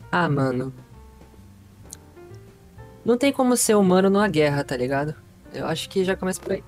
Ah, 0.09 0.29
mano. 0.29 0.73
Não 3.03 3.17
tem 3.17 3.33
como 3.33 3.57
ser 3.57 3.75
humano 3.75 4.09
numa 4.09 4.27
guerra, 4.29 4.63
tá 4.63 4.77
ligado? 4.77 5.13
Eu 5.53 5.65
acho 5.65 5.89
que 5.89 6.05
já 6.05 6.15
começa 6.15 6.39
por 6.39 6.53
aí. 6.53 6.63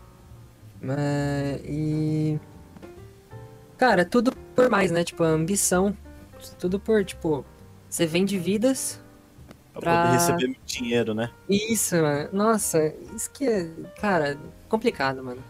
Mas. 0.81 1.62
E. 1.65 2.39
Cara, 3.77 4.03
tudo 4.05 4.31
por 4.55 4.69
mais, 4.69 4.91
né? 4.91 5.03
Tipo, 5.03 5.24
a 5.24 5.27
ambição. 5.27 5.95
Tudo 6.57 6.79
por, 6.79 7.03
tipo. 7.03 7.45
Você 7.89 8.05
vende 8.05 8.38
vidas. 8.38 9.00
Pra 9.74 9.81
Pra- 9.81 10.01
poder 10.03 10.13
receber 10.17 10.45
muito 10.48 10.62
dinheiro, 10.65 11.13
né? 11.13 11.29
Isso, 11.50 11.95
mano. 11.95 12.29
Nossa, 12.33 12.93
isso 13.15 13.29
que 13.31 13.45
é. 13.48 13.69
Cara, 14.00 14.38
complicado, 14.67 15.24
mano. 15.24 15.41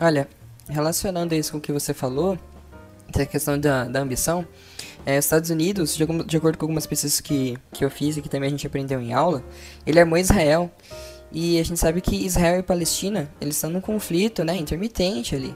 Olha, 0.00 0.28
relacionando 0.68 1.34
isso 1.34 1.52
com 1.52 1.58
o 1.58 1.60
que 1.60 1.72
você 1.72 1.92
falou, 1.94 2.38
essa 3.12 3.24
questão 3.26 3.58
da, 3.58 3.84
da 3.84 4.00
ambição, 4.00 4.46
é, 5.04 5.18
os 5.18 5.24
Estados 5.24 5.50
Unidos, 5.50 5.96
de, 5.96 6.04
de 6.24 6.36
acordo 6.36 6.58
com 6.58 6.66
algumas 6.66 6.86
pesquisas 6.86 7.20
que, 7.20 7.56
que 7.72 7.84
eu 7.84 7.90
fiz 7.90 8.16
e 8.16 8.22
que 8.22 8.28
também 8.28 8.46
a 8.48 8.50
gente 8.50 8.66
aprendeu 8.66 9.00
em 9.00 9.12
aula, 9.12 9.42
ele 9.86 9.98
armou 9.98 10.18
Israel. 10.18 10.70
E 11.30 11.58
a 11.58 11.64
gente 11.64 11.78
sabe 11.78 12.00
que 12.00 12.16
Israel 12.16 12.60
e 12.60 12.62
Palestina, 12.62 13.30
eles 13.40 13.56
estão 13.56 13.70
num 13.70 13.80
conflito, 13.80 14.44
né, 14.44 14.56
intermitente 14.56 15.34
ali. 15.34 15.54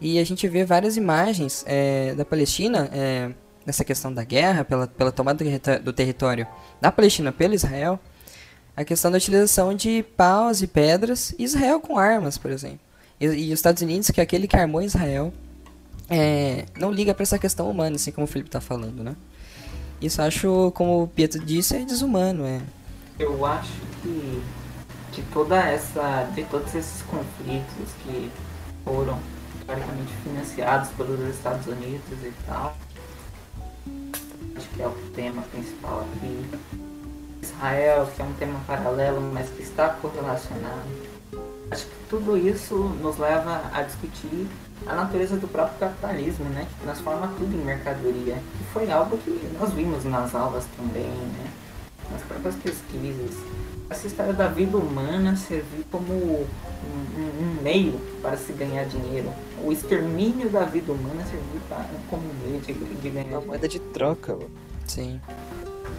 E 0.00 0.18
a 0.18 0.24
gente 0.24 0.48
vê 0.48 0.64
várias 0.64 0.96
imagens 0.96 1.64
é, 1.66 2.14
da 2.14 2.24
Palestina, 2.24 2.88
é, 2.92 3.30
nessa 3.64 3.84
questão 3.84 4.12
da 4.12 4.24
guerra, 4.24 4.64
pela, 4.64 4.86
pela 4.86 5.12
tomada 5.12 5.44
do 5.78 5.92
território 5.92 6.46
da 6.80 6.90
Palestina 6.90 7.30
pelo 7.30 7.54
Israel, 7.54 8.00
a 8.76 8.84
questão 8.84 9.10
da 9.10 9.18
utilização 9.18 9.74
de 9.74 10.02
paus 10.16 10.62
e 10.62 10.66
pedras, 10.66 11.34
Israel 11.38 11.78
com 11.78 11.98
armas, 11.98 12.38
por 12.38 12.50
exemplo. 12.50 12.80
E, 13.20 13.26
e 13.26 13.52
os 13.52 13.58
Estados 13.58 13.82
Unidos, 13.82 14.10
que 14.10 14.20
é 14.20 14.24
aquele 14.24 14.48
que 14.48 14.56
armou 14.56 14.82
Israel, 14.82 15.32
é, 16.10 16.64
não 16.78 16.90
liga 16.90 17.14
pra 17.14 17.22
essa 17.22 17.38
questão 17.38 17.70
humana, 17.70 17.96
assim 17.96 18.10
como 18.10 18.24
o 18.24 18.28
Felipe 18.28 18.50
tá 18.50 18.60
falando, 18.60 19.04
né? 19.04 19.14
Isso 20.00 20.20
acho, 20.20 20.72
como 20.74 21.04
o 21.04 21.06
Pietro 21.06 21.44
disse, 21.44 21.76
é 21.76 21.84
desumano, 21.84 22.44
é. 22.44 22.60
Eu 23.18 23.46
acho 23.46 23.70
que 24.02 24.42
de 25.12 25.22
toda 25.24 25.56
essa, 25.56 26.28
de 26.34 26.42
todos 26.44 26.74
esses 26.74 27.02
conflitos 27.02 27.92
que 28.02 28.30
foram 28.84 29.18
teoricamente 29.66 30.12
financiados 30.24 30.88
pelos 30.90 31.20
Estados 31.28 31.66
Unidos 31.66 32.18
e 32.22 32.32
tal, 32.46 32.74
acho 34.56 34.68
que 34.70 34.82
é 34.82 34.86
o 34.88 34.94
tema 35.14 35.42
principal 35.42 36.00
aqui. 36.00 36.50
Israel, 37.42 38.08
que 38.14 38.22
é 38.22 38.24
um 38.24 38.32
tema 38.34 38.60
paralelo, 38.66 39.20
mas 39.32 39.48
que 39.50 39.62
está 39.62 39.90
correlacionado. 39.90 40.88
Acho 41.70 41.86
que 41.86 41.94
tudo 42.08 42.36
isso 42.36 42.74
nos 42.74 43.18
leva 43.18 43.62
a 43.72 43.82
discutir 43.82 44.48
a 44.86 44.94
natureza 44.94 45.36
do 45.36 45.46
próprio 45.46 45.78
capitalismo, 45.78 46.44
né? 46.46 46.66
Que 46.68 46.84
transforma 46.84 47.28
tudo 47.38 47.54
em 47.54 47.64
mercadoria. 47.64 48.34
Que 48.34 48.64
foi 48.72 48.90
algo 48.90 49.16
que 49.18 49.30
nós 49.58 49.72
vimos 49.72 50.04
nas 50.04 50.34
aulas 50.34 50.64
também, 50.76 51.08
né? 51.08 51.50
Nas 52.10 52.22
próprias 52.22 52.54
pesquisas. 52.56 53.36
Essa 53.92 54.06
história 54.06 54.32
da 54.32 54.48
vida 54.48 54.78
humana 54.78 55.36
servir 55.36 55.84
como 55.90 56.14
um, 56.14 56.46
um- 57.18 57.42
um 57.58 57.62
meio 57.62 58.00
para 58.22 58.38
se 58.38 58.50
ganhar 58.54 58.84
dinheiro. 58.86 59.30
O 59.62 59.70
extermínio 59.70 60.48
da 60.48 60.64
vida 60.64 60.90
humana 60.92 61.22
servir 61.24 61.60
para, 61.68 61.84
como 62.08 62.22
um 62.22 62.34
meio 62.48 62.58
de, 62.62 62.72
de 62.72 63.10
ganhar 63.10 63.32
É 63.32 63.36
uma 63.38 63.46
moeda 63.48 63.68
de 63.68 63.78
troca, 63.78 64.32
mano. 64.32 64.50
Sim. 64.86 65.20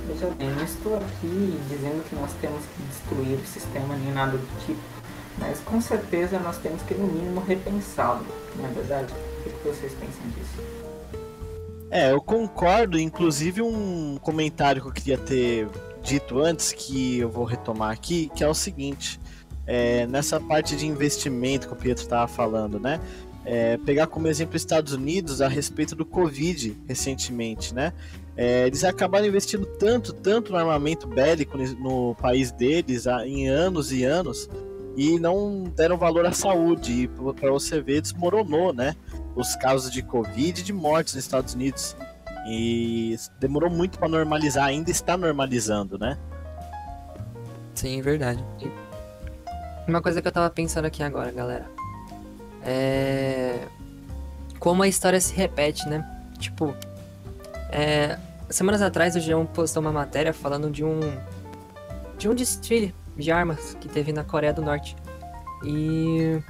Veja 0.08 0.28
bem, 0.38 0.50
não 0.50 0.64
estou 0.64 0.98
aqui 0.98 1.60
dizendo 1.70 2.04
que 2.10 2.16
nós 2.16 2.32
temos 2.42 2.62
que 2.66 2.82
destruir 2.90 3.38
o 3.40 3.46
sistema 3.46 3.96
nem 3.96 4.12
nada 4.12 4.32
do 4.38 4.66
tipo, 4.66 4.80
mas 5.38 5.60
com 5.60 5.80
certeza 5.80 6.40
nós 6.40 6.58
temos 6.58 6.82
que, 6.82 6.96
no 6.96 7.06
mínimo, 7.08 7.42
repensá-lo, 7.42 8.26
não 8.58 8.66
é 8.66 8.70
verdade? 8.70 9.14
O 9.46 9.50
que 9.50 9.68
vocês 9.68 9.94
pensam 9.94 10.28
disso? 10.36 10.68
É, 11.92 12.12
eu 12.12 12.20
concordo. 12.20 12.98
Inclusive, 13.00 13.62
um 13.62 14.18
comentário 14.20 14.82
que 14.82 14.88
eu 14.88 14.92
queria 14.92 15.18
ter 15.18 15.68
dito 16.04 16.40
antes, 16.40 16.72
que 16.72 17.20
eu 17.20 17.30
vou 17.30 17.46
retomar 17.46 17.92
aqui, 17.92 18.30
que 18.36 18.44
é 18.44 18.48
o 18.48 18.54
seguinte: 18.54 19.20
é, 19.66 20.06
nessa 20.06 20.40
parte 20.40 20.76
de 20.76 20.86
investimento 20.86 21.68
que 21.68 21.74
o 21.74 21.78
Pietro 21.78 22.04
estava 22.04 22.28
falando, 22.28 22.80
né? 22.80 23.00
é, 23.46 23.78
pegar 23.78 24.08
como 24.08 24.28
exemplo 24.28 24.56
os 24.56 24.62
Estados 24.62 24.94
Unidos 24.94 25.42
a 25.42 25.48
respeito 25.48 25.96
do 25.96 26.06
Covid 26.06 26.78
recentemente, 26.88 27.74
né? 27.74 27.94
É, 28.36 28.66
eles 28.66 28.84
acabaram 28.84 29.28
investindo 29.28 29.66
tanto, 29.66 30.12
tanto 30.14 30.52
no 30.52 30.58
armamento 30.58 31.08
bélico 31.08 31.58
no 31.58 32.16
país 32.16 32.52
deles 32.52 33.06
em 33.26 33.48
anos 33.48 33.92
e 33.92 34.04
anos 34.04 34.50
e 34.98 35.20
não 35.20 35.66
deram 35.76 35.98
valor 35.98 36.26
à 36.26 36.32
saúde. 36.32 37.04
E 37.04 37.08
para 37.08 37.52
você 37.52 37.80
ver, 37.80 38.02
desmoronou, 38.02 38.74
né? 38.74 38.96
Os 39.36 39.56
casos 39.56 39.92
de 39.92 40.02
Covid 40.02 40.62
e 40.62 40.64
de 40.64 40.74
mortes 40.74 41.14
nos 41.14 41.24
Estados 41.24 41.54
Unidos. 41.54 41.96
E 42.46 43.18
demorou 43.40 43.70
muito 43.70 43.98
para 43.98 44.10
normalizar, 44.10 44.66
ainda 44.66 44.92
está 44.92 45.16
normalizando, 45.16 45.98
né? 45.98 46.18
Sim, 47.74 48.02
verdade. 48.02 48.44
Uma 49.88 50.02
coisa 50.02 50.22
que 50.22 50.28
eu 50.28 50.32
tava 50.32 50.50
pensando 50.50 50.86
aqui 50.86 51.04
agora, 51.04 51.32
galera. 51.32 51.70
É. 52.62 53.68
Como 54.60 54.84
a 54.84 54.88
história 54.88 55.20
se 55.20 55.34
repete, 55.34 55.88
né? 55.88 56.06
Tipo. 56.40 56.76
É... 57.70 58.18
Semanas 58.50 58.82
atrás 58.82 59.16
o 59.16 59.20
João 59.20 59.46
postou 59.46 59.82
uma 59.82 59.92
matéria 59.92 60.34
falando 60.34 60.70
de 60.70 60.84
um. 60.84 61.00
De 62.18 62.30
um 62.30 62.36
desfile 62.36 62.94
de 63.18 63.32
armas 63.32 63.76
que 63.80 63.90
teve 63.90 64.14
na 64.14 64.24
Coreia 64.24 64.54
do 64.54 64.62
Norte. 64.62 64.96
E. 65.66 66.42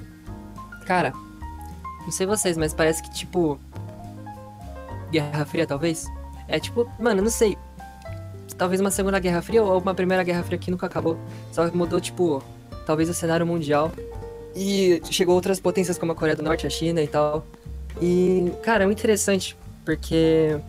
Cara. 0.85 1.13
Não 2.03 2.11
sei 2.11 2.27
vocês, 2.27 2.57
mas 2.57 2.73
parece 2.73 3.01
que, 3.01 3.11
tipo. 3.13 3.59
Guerra 5.13 5.45
Fria, 5.45 5.67
talvez? 5.67 6.07
É 6.47 6.59
tipo, 6.59 6.89
mano, 6.99 7.21
não 7.21 7.29
sei. 7.29 7.57
Talvez 8.57 8.81
uma 8.81 8.91
Segunda 8.91 9.19
Guerra 9.19 9.41
Fria 9.41 9.63
ou 9.63 9.79
uma 9.79 9.93
Primeira 9.93 10.23
Guerra 10.23 10.43
Fria 10.43 10.57
que 10.57 10.71
nunca 10.71 10.87
acabou. 10.87 11.17
Só 11.51 11.69
mudou, 11.71 12.01
tipo, 12.01 12.43
talvez 12.85 13.09
o 13.09 13.13
cenário 13.13 13.45
mundial. 13.45 13.91
E 14.55 15.01
chegou 15.09 15.35
outras 15.35 15.59
potências 15.59 15.97
como 15.97 16.11
a 16.11 16.15
Coreia 16.15 16.35
do 16.35 16.43
Norte, 16.43 16.65
a 16.65 16.69
China 16.69 17.01
e 17.01 17.07
tal. 17.07 17.45
E, 18.01 18.51
cara, 18.63 18.83
é 18.83 18.85
muito 18.85 18.99
interessante, 18.99 19.55
porque 19.85 20.59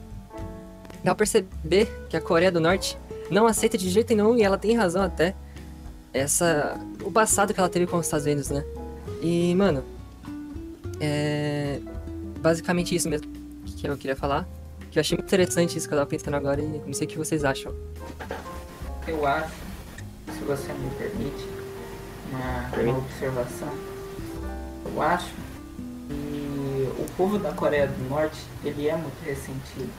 dá 1.02 1.14
pra 1.14 1.16
perceber 1.16 1.90
que 2.08 2.16
a 2.16 2.20
Coreia 2.20 2.52
do 2.52 2.60
Norte 2.60 2.98
não 3.30 3.46
aceita 3.46 3.76
de 3.76 3.88
jeito 3.88 4.14
nenhum, 4.14 4.36
e 4.36 4.42
ela 4.42 4.58
tem 4.58 4.76
razão 4.76 5.02
até, 5.02 5.34
essa 6.12 6.78
o 7.02 7.10
passado 7.10 7.52
que 7.52 7.60
ela 7.60 7.68
teve 7.68 7.86
com 7.86 7.96
os 7.96 8.06
Estados 8.06 8.26
Unidos, 8.26 8.50
né? 8.50 8.64
E, 9.22 9.54
mano, 9.54 9.82
é 11.00 11.80
basicamente 12.40 12.94
isso 12.94 13.08
mesmo 13.08 13.43
que 13.64 13.86
eu 13.86 13.96
queria 13.96 14.16
falar. 14.16 14.46
Que 14.90 14.98
eu 14.98 15.00
achei 15.00 15.16
muito 15.16 15.26
interessante 15.26 15.76
isso 15.76 15.88
que 15.88 15.94
eu 15.94 15.98
tava 15.98 16.08
pensando 16.08 16.34
agora 16.34 16.60
e 16.60 16.66
não 16.66 16.92
sei 16.92 17.06
o 17.06 17.10
que 17.10 17.18
vocês 17.18 17.44
acham. 17.44 17.74
Eu 19.06 19.26
acho, 19.26 19.54
se 20.32 20.44
você 20.44 20.72
me 20.72 20.90
permite, 20.96 21.48
uma, 22.30 22.82
uma 22.82 22.98
observação. 22.98 23.72
Eu 24.84 25.02
acho 25.02 25.30
que 26.08 26.88
o 26.98 27.06
povo 27.16 27.38
da 27.38 27.52
Coreia 27.52 27.86
do 27.86 28.08
Norte, 28.08 28.40
ele 28.64 28.88
é 28.88 28.96
muito 28.96 29.22
ressentido. 29.24 29.90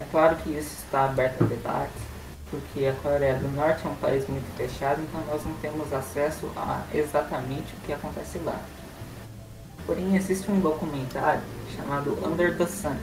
É 0.00 0.04
claro 0.10 0.36
que 0.36 0.50
isso 0.50 0.84
está 0.84 1.04
aberto 1.04 1.44
a 1.44 1.46
debate, 1.46 1.92
porque 2.50 2.86
a 2.86 2.92
Coreia 2.94 3.34
do 3.36 3.48
Norte 3.48 3.86
é 3.86 3.88
um 3.88 3.94
país 3.96 4.26
muito 4.28 4.44
fechado, 4.56 5.00
então 5.00 5.22
nós 5.26 5.44
não 5.44 5.54
temos 5.54 5.92
acesso 5.92 6.50
a 6.56 6.82
exatamente 6.92 7.72
o 7.74 7.86
que 7.86 7.92
acontece 7.92 8.38
lá. 8.38 8.60
Porém, 9.86 10.16
existe 10.16 10.50
um 10.50 10.60
documentário 10.60 11.42
chamado 11.76 12.18
Under 12.24 12.56
the 12.56 12.66
Sun, 12.66 12.96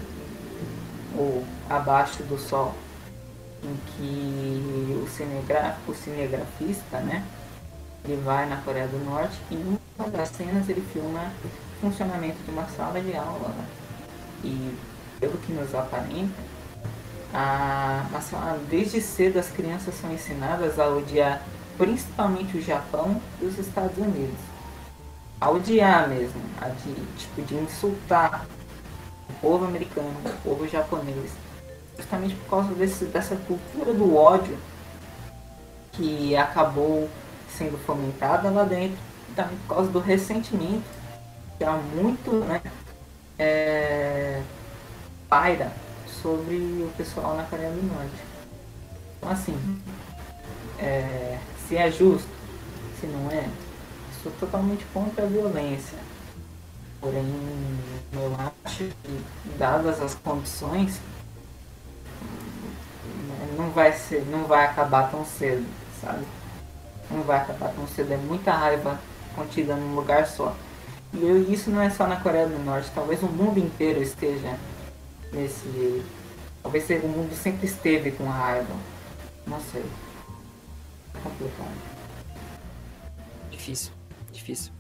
ou 1.18 1.44
Abaixo 1.70 2.24
do 2.24 2.38
Sol, 2.38 2.74
em 3.64 3.76
que 3.88 5.04
o, 5.04 5.08
cinegra 5.10 5.78
o 5.88 5.94
cinegrafista, 5.94 7.00
né, 7.00 7.24
ele 8.06 8.22
vai 8.22 8.48
na 8.48 8.58
Coreia 8.58 8.88
do 8.88 8.98
Norte 9.04 9.38
e 9.52 9.56
em 9.56 9.80
uma 9.98 10.10
das 10.10 10.30
cenas 10.30 10.70
ele 10.70 10.82
filma 10.94 11.32
o 11.46 11.82
funcionamento 11.82 12.38
de 12.44 12.52
uma 12.52 12.66
sala 12.70 13.02
de 13.02 13.16
aula. 13.16 13.50
Né? 13.50 13.66
E 14.44 14.78
pelo 15.20 15.38
que 15.40 15.52
nos 15.52 15.76
aparenta, 15.76 16.34
a, 17.34 18.06
a, 18.12 18.58
desde 18.70 19.02
cedo 19.02 19.38
as 19.38 19.50
crianças 19.50 19.94
são 19.96 20.12
ensinadas 20.12 20.80
a 20.80 20.88
odiar 20.88 21.42
principalmente 21.78 22.58
o 22.58 22.62
Japão 22.62 23.22
e 23.42 23.46
os 23.46 23.58
Estados 23.58 23.98
Unidos. 23.98 24.49
A 25.40 25.50
odiar 25.50 26.10
mesmo, 26.10 26.42
a 26.60 26.70
de, 26.70 26.94
tipo, 27.18 27.42
de 27.42 27.56
insultar 27.56 28.46
o 29.30 29.34
povo 29.42 29.66
americano, 29.66 30.14
o 30.26 30.50
povo 30.50 30.68
japonês. 30.68 31.32
Justamente 31.98 32.36
por 32.36 32.50
causa 32.50 32.74
desse, 32.74 33.06
dessa 33.06 33.36
cultura 33.36 33.94
do 33.94 34.16
ódio 34.16 34.58
que 35.94 36.36
acabou 36.36 37.10
sendo 37.50 37.78
fomentada 37.86 38.50
lá 38.50 38.64
dentro, 38.64 38.98
também 39.36 39.58
por 39.60 39.76
causa 39.76 39.92
do 39.92 40.00
ressentimento 40.00 40.84
que 41.58 41.64
há 41.64 41.74
muito 41.74 42.32
né, 42.46 42.62
é, 43.38 44.42
paira 45.28 45.72
sobre 46.22 46.56
o 46.56 46.92
pessoal 46.98 47.36
na 47.36 47.44
Coreia 47.44 47.70
do 47.70 47.84
Norte. 47.84 48.24
Então 49.18 49.30
assim, 49.30 49.82
é, 50.80 51.38
se 51.68 51.76
é 51.76 51.92
justo, 51.92 52.30
se 53.00 53.08
não 53.08 53.30
é, 53.30 53.46
sou 54.24 54.32
totalmente 54.40 54.86
contra 54.94 55.24
a 55.24 55.28
violência. 55.28 55.98
Porém, 57.00 57.26
eu 58.14 58.36
acho 58.66 58.90
que 59.04 59.22
dadas 59.58 60.02
as 60.02 60.16
condições, 60.16 61.00
não 63.58 63.70
vai 63.72 63.94
ser, 63.94 64.26
não 64.26 64.46
vai 64.46 64.66
acabar 64.66 65.10
tão 65.10 65.26
cedo, 65.26 65.66
sabe? 66.02 66.26
Não 67.10 67.24
vai 67.24 67.38
acabar 67.38 67.70
tão 67.74 67.88
cedo, 67.88 68.14
é 68.14 68.18
muita 68.18 68.52
raiva 68.52 69.00
contida 69.36 69.76
num 69.76 69.96
lugar 69.96 70.28
só. 70.28 70.56
E 71.14 71.22
eu, 71.22 71.52
isso 71.52 71.72
não 71.72 71.82
é 71.82 71.90
só 71.90 72.06
na 72.06 72.18
Coreia 72.18 72.48
do 72.48 72.60
Norte, 72.64 72.92
talvez 72.94 73.24
o 73.24 73.28
mundo 73.28 73.60
inteiro 73.60 74.02
esteja 74.02 74.58
nesse. 75.32 76.04
Talvez 76.62 76.90
o 76.90 77.08
mundo 77.08 77.34
sempre 77.34 77.66
esteve 77.66 78.12
com 78.12 78.26
raiva. 78.26 78.76
Não 79.48 79.60
sei. 79.72 79.86
É 81.16 81.20
complicado. 81.24 82.00
Difícil, 83.50 83.92
difícil. 84.32 84.72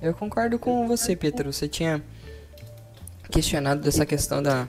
Eu 0.00 0.14
concordo 0.14 0.58
com 0.58 0.86
você, 0.86 1.16
Pedro. 1.16 1.52
Você 1.52 1.66
tinha 1.66 2.02
questionado 3.30 3.80
dessa 3.80 4.06
questão 4.06 4.42
da, 4.42 4.68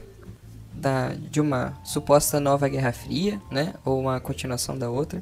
da 0.73 1.13
de 1.13 1.39
uma 1.39 1.77
suposta 1.83 2.39
nova 2.39 2.67
Guerra 2.67 2.91
Fria, 2.91 3.41
né? 3.51 3.73
Ou 3.85 3.99
uma 3.99 4.19
continuação 4.19 4.77
da 4.77 4.89
outra. 4.89 5.21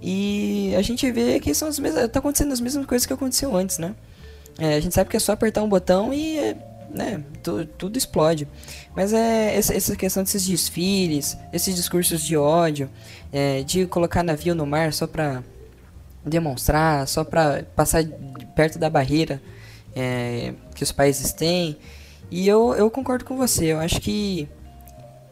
E 0.00 0.74
a 0.76 0.82
gente 0.82 1.10
vê 1.10 1.40
que 1.40 1.54
são 1.54 1.68
as 1.68 1.78
mesmas, 1.78 2.08
tá 2.10 2.18
acontecendo 2.18 2.52
as 2.52 2.60
mesmas 2.60 2.86
coisas 2.86 3.06
que 3.06 3.12
aconteceu 3.12 3.56
antes, 3.56 3.78
né? 3.78 3.94
É, 4.58 4.74
a 4.74 4.80
gente 4.80 4.94
sabe 4.94 5.10
que 5.10 5.16
é 5.16 5.20
só 5.20 5.32
apertar 5.32 5.62
um 5.62 5.68
botão 5.68 6.14
e 6.14 6.56
né, 6.90 7.24
tu, 7.42 7.66
tudo 7.66 7.98
explode. 7.98 8.46
Mas 8.94 9.12
é 9.12 9.56
essa, 9.56 9.74
essa, 9.74 9.96
questão 9.96 10.22
desses 10.22 10.46
desfiles, 10.46 11.36
esses 11.52 11.74
discursos 11.74 12.22
de 12.22 12.36
ódio, 12.36 12.88
é, 13.32 13.62
de 13.62 13.86
colocar 13.86 14.22
navio 14.22 14.54
no 14.54 14.64
mar 14.64 14.92
só 14.92 15.06
pra 15.06 15.42
demonstrar, 16.24 17.06
só 17.06 17.24
pra 17.24 17.64
passar 17.76 18.04
perto 18.54 18.78
da 18.78 18.88
barreira 18.88 19.40
é, 19.94 20.54
que 20.74 20.82
os 20.82 20.92
países 20.92 21.32
têm. 21.32 21.76
E 22.30 22.48
eu, 22.48 22.74
eu 22.74 22.90
concordo 22.90 23.24
com 23.24 23.36
você, 23.36 23.66
eu 23.66 23.80
acho 23.80 24.00
que. 24.00 24.48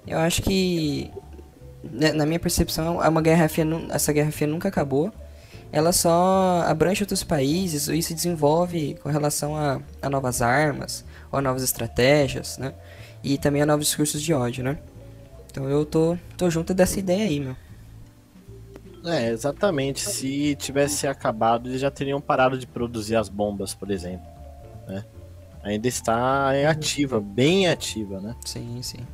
Eu 0.06 0.18
acho 0.18 0.42
que. 0.42 1.10
Né, 1.82 2.12
na 2.12 2.24
minha 2.26 2.38
percepção, 2.38 3.02
é 3.02 3.08
uma 3.08 3.22
guerra 3.22 3.48
fria, 3.48 3.66
essa 3.90 4.12
guerra 4.12 4.30
fria 4.30 4.46
nunca 4.46 4.68
acabou 4.68 5.12
ela 5.72 5.90
só 5.90 6.62
abrange 6.66 7.02
outros 7.02 7.24
países 7.24 7.88
e 7.88 8.02
se 8.02 8.12
desenvolve 8.12 8.94
com 9.02 9.08
relação 9.08 9.56
a, 9.56 9.80
a 10.02 10.10
novas 10.10 10.42
armas, 10.42 11.02
ou 11.32 11.38
a 11.38 11.42
novas 11.42 11.62
estratégias, 11.62 12.58
né? 12.58 12.74
E 13.24 13.38
também 13.38 13.62
a 13.62 13.66
novos 13.66 13.86
discursos 13.86 14.20
de 14.20 14.34
ódio, 14.34 14.62
né? 14.62 14.78
Então 15.50 15.68
eu 15.68 15.86
tô, 15.86 16.18
tô 16.36 16.50
junto 16.50 16.74
dessa 16.74 16.98
ideia 16.98 17.24
aí, 17.24 17.40
meu. 17.40 17.56
É, 19.04 19.30
exatamente. 19.30 20.00
Se 20.00 20.54
tivesse 20.56 21.06
acabado, 21.06 21.68
eles 21.68 21.80
já 21.80 21.90
teriam 21.90 22.20
parado 22.20 22.56
de 22.58 22.66
produzir 22.66 23.16
as 23.16 23.28
bombas, 23.28 23.74
por 23.74 23.90
exemplo. 23.90 24.26
Né? 24.86 25.04
Ainda 25.62 25.88
está 25.88 26.56
em 26.56 26.66
ativa, 26.66 27.20
bem 27.20 27.68
ativa, 27.68 28.20
né? 28.20 28.34
Sim, 28.44 28.80
sim. 28.82 29.06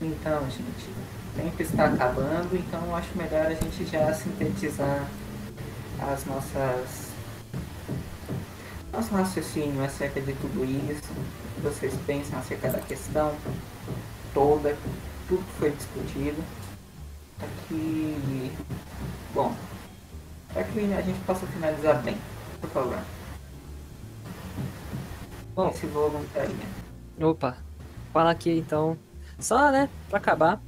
Então, 0.00 0.40
gente, 0.50 0.88
o 1.34 1.42
tempo 1.42 1.62
está 1.62 1.86
acabando, 1.86 2.56
então 2.56 2.84
eu 2.86 2.96
acho 2.96 3.16
melhor 3.16 3.46
a 3.46 3.54
gente 3.54 3.84
já 3.84 4.12
sintetizar 4.14 5.06
as 6.00 6.24
nossas 6.24 7.10
nosso 8.92 9.14
raciocínio 9.14 9.84
acerca 9.84 10.20
de 10.20 10.32
tudo 10.34 10.64
isso, 10.64 11.12
o 11.12 11.54
que 11.54 11.60
vocês 11.60 11.94
pensam 12.06 12.38
acerca 12.38 12.70
da 12.70 12.78
questão 12.80 13.34
toda, 14.34 14.76
tudo 15.28 15.44
que 15.44 15.52
foi 15.58 15.70
discutido, 15.70 16.42
para 17.40 17.48
que, 17.66 18.52
bom, 19.34 19.54
para 20.52 20.64
que 20.64 20.92
a 20.92 21.00
gente 21.00 21.18
possa 21.20 21.46
finalizar 21.46 22.02
bem, 22.02 22.16
por 22.60 22.70
favor. 22.70 22.98
Bom, 25.54 25.68
esse 25.70 25.86
voluntário. 25.86 26.54
Opa, 27.20 27.56
fala 28.12 28.30
aqui 28.30 28.50
então, 28.50 28.96
só 29.38 29.70
né, 29.72 29.88
para 30.08 30.18
acabar. 30.18 30.62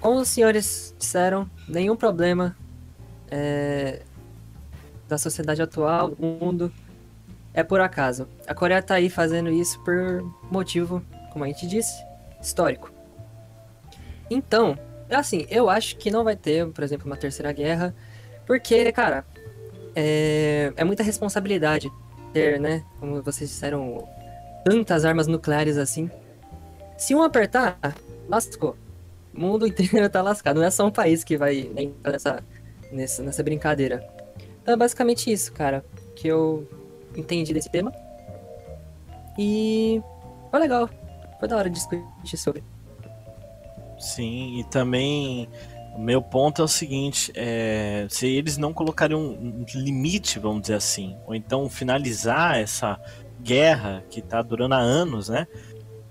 Como 0.00 0.20
os 0.20 0.28
senhores 0.28 0.94
disseram, 0.98 1.48
nenhum 1.68 1.96
problema 1.96 2.56
é, 3.30 4.02
da 5.08 5.18
sociedade 5.18 5.62
atual, 5.62 6.10
do 6.10 6.26
mundo, 6.26 6.72
é 7.52 7.62
por 7.62 7.80
acaso. 7.80 8.28
A 8.46 8.54
Coreia 8.54 8.82
tá 8.82 8.94
aí 8.94 9.08
fazendo 9.08 9.50
isso 9.50 9.82
por 9.82 10.22
motivo, 10.50 11.02
como 11.32 11.44
a 11.44 11.48
gente 11.48 11.66
disse, 11.66 12.04
histórico. 12.40 12.90
Então, 14.30 14.78
assim, 15.10 15.46
eu 15.48 15.68
acho 15.70 15.96
que 15.96 16.10
não 16.10 16.24
vai 16.24 16.36
ter, 16.36 16.66
por 16.68 16.82
exemplo, 16.82 17.06
uma 17.06 17.16
terceira 17.16 17.52
guerra, 17.52 17.94
porque, 18.46 18.90
cara, 18.92 19.24
é, 19.94 20.72
é 20.76 20.84
muita 20.84 21.02
responsabilidade 21.02 21.90
ter, 22.32 22.60
né, 22.60 22.84
como 23.00 23.22
vocês 23.22 23.48
disseram, 23.48 24.06
tantas 24.64 25.04
armas 25.04 25.26
nucleares 25.26 25.76
assim. 25.76 26.10
Se 26.98 27.14
um 27.14 27.22
apertar, 27.22 27.78
lascou. 28.28 28.76
O 29.34 29.40
mundo 29.40 29.66
inteiro 29.68 30.08
tá 30.10 30.22
lascado. 30.22 30.60
Não 30.60 30.66
é 30.66 30.70
só 30.70 30.86
um 30.86 30.90
país 30.90 31.22
que 31.22 31.36
vai 31.36 31.70
entrar 31.76 32.12
nessa, 32.12 32.44
nessa, 32.92 33.22
nessa 33.22 33.42
brincadeira. 33.42 34.06
Então 34.62 34.74
é 34.74 34.76
basicamente 34.76 35.30
isso, 35.30 35.52
cara, 35.52 35.84
que 36.14 36.26
eu 36.26 36.68
entendi 37.16 37.54
desse 37.54 37.70
tema. 37.70 37.92
E 39.38 40.02
foi 40.50 40.60
legal. 40.60 40.90
Foi 41.38 41.48
da 41.48 41.56
hora 41.56 41.70
de 41.70 41.76
discutir 41.76 42.36
sobre. 42.36 42.64
Sim, 43.98 44.58
e 44.58 44.64
também 44.64 45.48
o 45.94 46.00
meu 46.00 46.20
ponto 46.20 46.60
é 46.60 46.64
o 46.64 46.68
seguinte: 46.68 47.32
é, 47.34 48.06
se 48.10 48.26
eles 48.26 48.58
não 48.58 48.72
colocarem 48.72 49.16
um 49.16 49.64
limite, 49.74 50.38
vamos 50.38 50.62
dizer 50.62 50.74
assim, 50.74 51.16
ou 51.26 51.34
então 51.34 51.68
finalizar 51.68 52.58
essa 52.58 53.00
guerra 53.40 54.04
que 54.10 54.20
está 54.20 54.42
durando 54.42 54.74
há 54.74 54.78
anos, 54.78 55.28
né? 55.28 55.46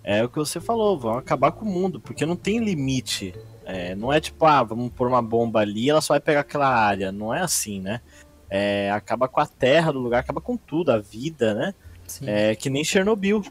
É 0.03 0.23
o 0.23 0.29
que 0.29 0.37
você 0.37 0.59
falou, 0.59 0.99
vão 0.99 1.17
acabar 1.17 1.51
com 1.51 1.65
o 1.65 1.69
mundo, 1.69 1.99
porque 1.99 2.25
não 2.25 2.35
tem 2.35 2.59
limite. 2.59 3.33
É, 3.65 3.95
não 3.95 4.13
é 4.13 4.21
tipo, 4.21 4.45
ah, 4.45 4.61
vamos 4.61 4.91
pôr 4.91 5.07
uma 5.07 5.21
bomba 5.21 5.61
ali 5.61 5.89
ela 5.89 5.99
só 6.01 6.13
vai 6.13 6.19
pegar 6.19 6.41
aquela 6.41 6.69
área. 6.69 7.11
Não 7.11 7.33
é 7.33 7.41
assim, 7.41 7.81
né? 7.81 8.01
É, 8.47 8.91
acaba 8.91 9.27
com 9.27 9.39
a 9.39 9.47
terra 9.47 9.91
do 9.91 9.99
lugar, 9.99 10.19
acaba 10.19 10.39
com 10.39 10.55
tudo, 10.55 10.91
a 10.91 10.99
vida, 10.99 11.55
né? 11.55 11.73
Sim. 12.07 12.25
É 12.29 12.55
que 12.55 12.69
nem 12.69 12.83
Chernobyl. 12.83 13.43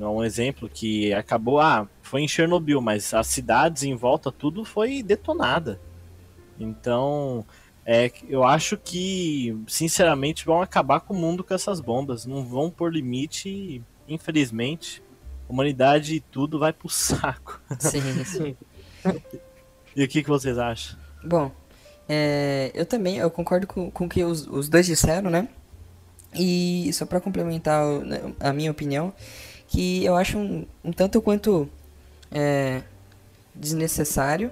É 0.00 0.04
um 0.04 0.24
exemplo 0.24 0.68
que 0.68 1.12
acabou, 1.14 1.60
ah, 1.60 1.86
foi 2.12 2.20
em 2.20 2.28
Chernobyl, 2.28 2.78
mas 2.82 3.14
as 3.14 3.26
cidades 3.26 3.84
em 3.84 3.94
volta, 3.94 4.30
tudo 4.30 4.66
foi 4.66 5.02
detonada. 5.02 5.80
Então, 6.60 7.42
é, 7.86 8.12
eu 8.28 8.44
acho 8.44 8.76
que, 8.76 9.58
sinceramente, 9.66 10.44
vão 10.44 10.60
acabar 10.60 11.00
com 11.00 11.14
o 11.14 11.16
mundo 11.16 11.42
com 11.42 11.54
essas 11.54 11.80
bombas. 11.80 12.26
Não 12.26 12.44
vão 12.44 12.70
por 12.70 12.92
limite 12.92 13.48
e, 13.48 13.82
infelizmente, 14.06 15.02
a 15.48 15.52
humanidade 15.54 16.16
e 16.16 16.20
tudo 16.20 16.58
vai 16.58 16.70
pro 16.70 16.86
saco. 16.92 17.58
Sim, 17.78 18.02
sim. 18.26 18.56
e 19.96 20.04
o 20.04 20.08
que, 20.08 20.22
que 20.22 20.28
vocês 20.28 20.58
acham? 20.58 20.98
Bom, 21.24 21.50
é, 22.06 22.70
eu 22.74 22.84
também 22.84 23.16
eu 23.16 23.30
concordo 23.30 23.66
com, 23.66 23.90
com 23.90 24.04
o 24.04 24.08
que 24.10 24.22
os, 24.22 24.46
os 24.46 24.68
dois 24.68 24.84
disseram, 24.84 25.30
né? 25.30 25.48
E 26.34 26.90
só 26.92 27.06
para 27.06 27.22
complementar 27.22 27.86
né, 28.00 28.34
a 28.38 28.52
minha 28.52 28.70
opinião, 28.70 29.14
que 29.66 30.04
eu 30.04 30.14
acho 30.14 30.36
um, 30.36 30.66
um 30.84 30.92
tanto 30.92 31.22
quanto 31.22 31.70
é, 32.32 32.82
desnecessário 33.54 34.50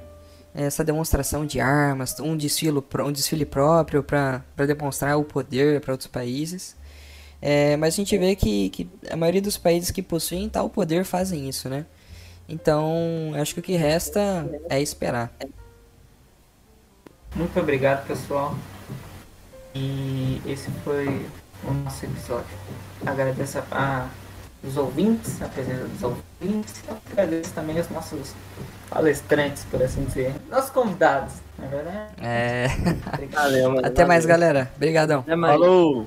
essa 0.54 0.82
demonstração 0.82 1.46
de 1.46 1.60
armas, 1.60 2.18
um 2.20 2.36
desfile, 2.36 2.82
um 3.04 3.12
desfile 3.12 3.44
próprio 3.44 4.02
para 4.02 4.42
demonstrar 4.56 5.16
o 5.18 5.24
poder 5.24 5.80
para 5.80 5.92
outros 5.92 6.08
países. 6.08 6.76
É, 7.40 7.76
mas 7.76 7.94
a 7.94 7.96
gente 7.96 8.16
vê 8.18 8.36
que, 8.36 8.68
que 8.70 8.90
a 9.10 9.16
maioria 9.16 9.40
dos 9.40 9.56
países 9.56 9.90
que 9.90 10.02
possuem 10.02 10.48
tal 10.48 10.68
poder 10.68 11.04
fazem 11.04 11.48
isso, 11.48 11.68
né? 11.68 11.86
Então, 12.48 13.32
acho 13.40 13.54
que 13.54 13.60
o 13.60 13.62
que 13.62 13.76
resta 13.76 14.20
é 14.68 14.80
esperar. 14.82 15.32
Muito 17.34 17.58
obrigado, 17.58 18.06
pessoal. 18.06 18.56
E 19.72 20.42
esse 20.44 20.68
foi 20.84 21.06
o 21.62 21.72
nosso 21.72 22.04
episódio. 22.04 22.58
Agradeço 23.06 23.58
a 23.70 24.10
os 24.62 24.76
ouvintes, 24.76 25.40
a 25.42 25.48
presença 25.48 25.84
dos 25.84 26.02
ouvintes. 26.02 26.82
Agradeço 27.12 27.52
também 27.52 27.78
os 27.78 27.88
nossos 27.90 28.34
palestrantes, 28.88 29.64
por 29.70 29.82
assim 29.82 30.04
dizer. 30.04 30.34
Nossos 30.50 30.70
convidados, 30.70 31.34
não 31.58 31.66
é 31.66 31.68
verdade? 31.68 32.12
É. 32.20 32.66
Valeu, 33.32 33.70
mano. 33.72 33.86
Até 33.86 34.04
mais, 34.04 34.26
galera. 34.26 34.70
Obrigadão. 34.76 35.20
Até 35.20 35.36
mais. 35.36 35.58
Falou! 35.58 36.06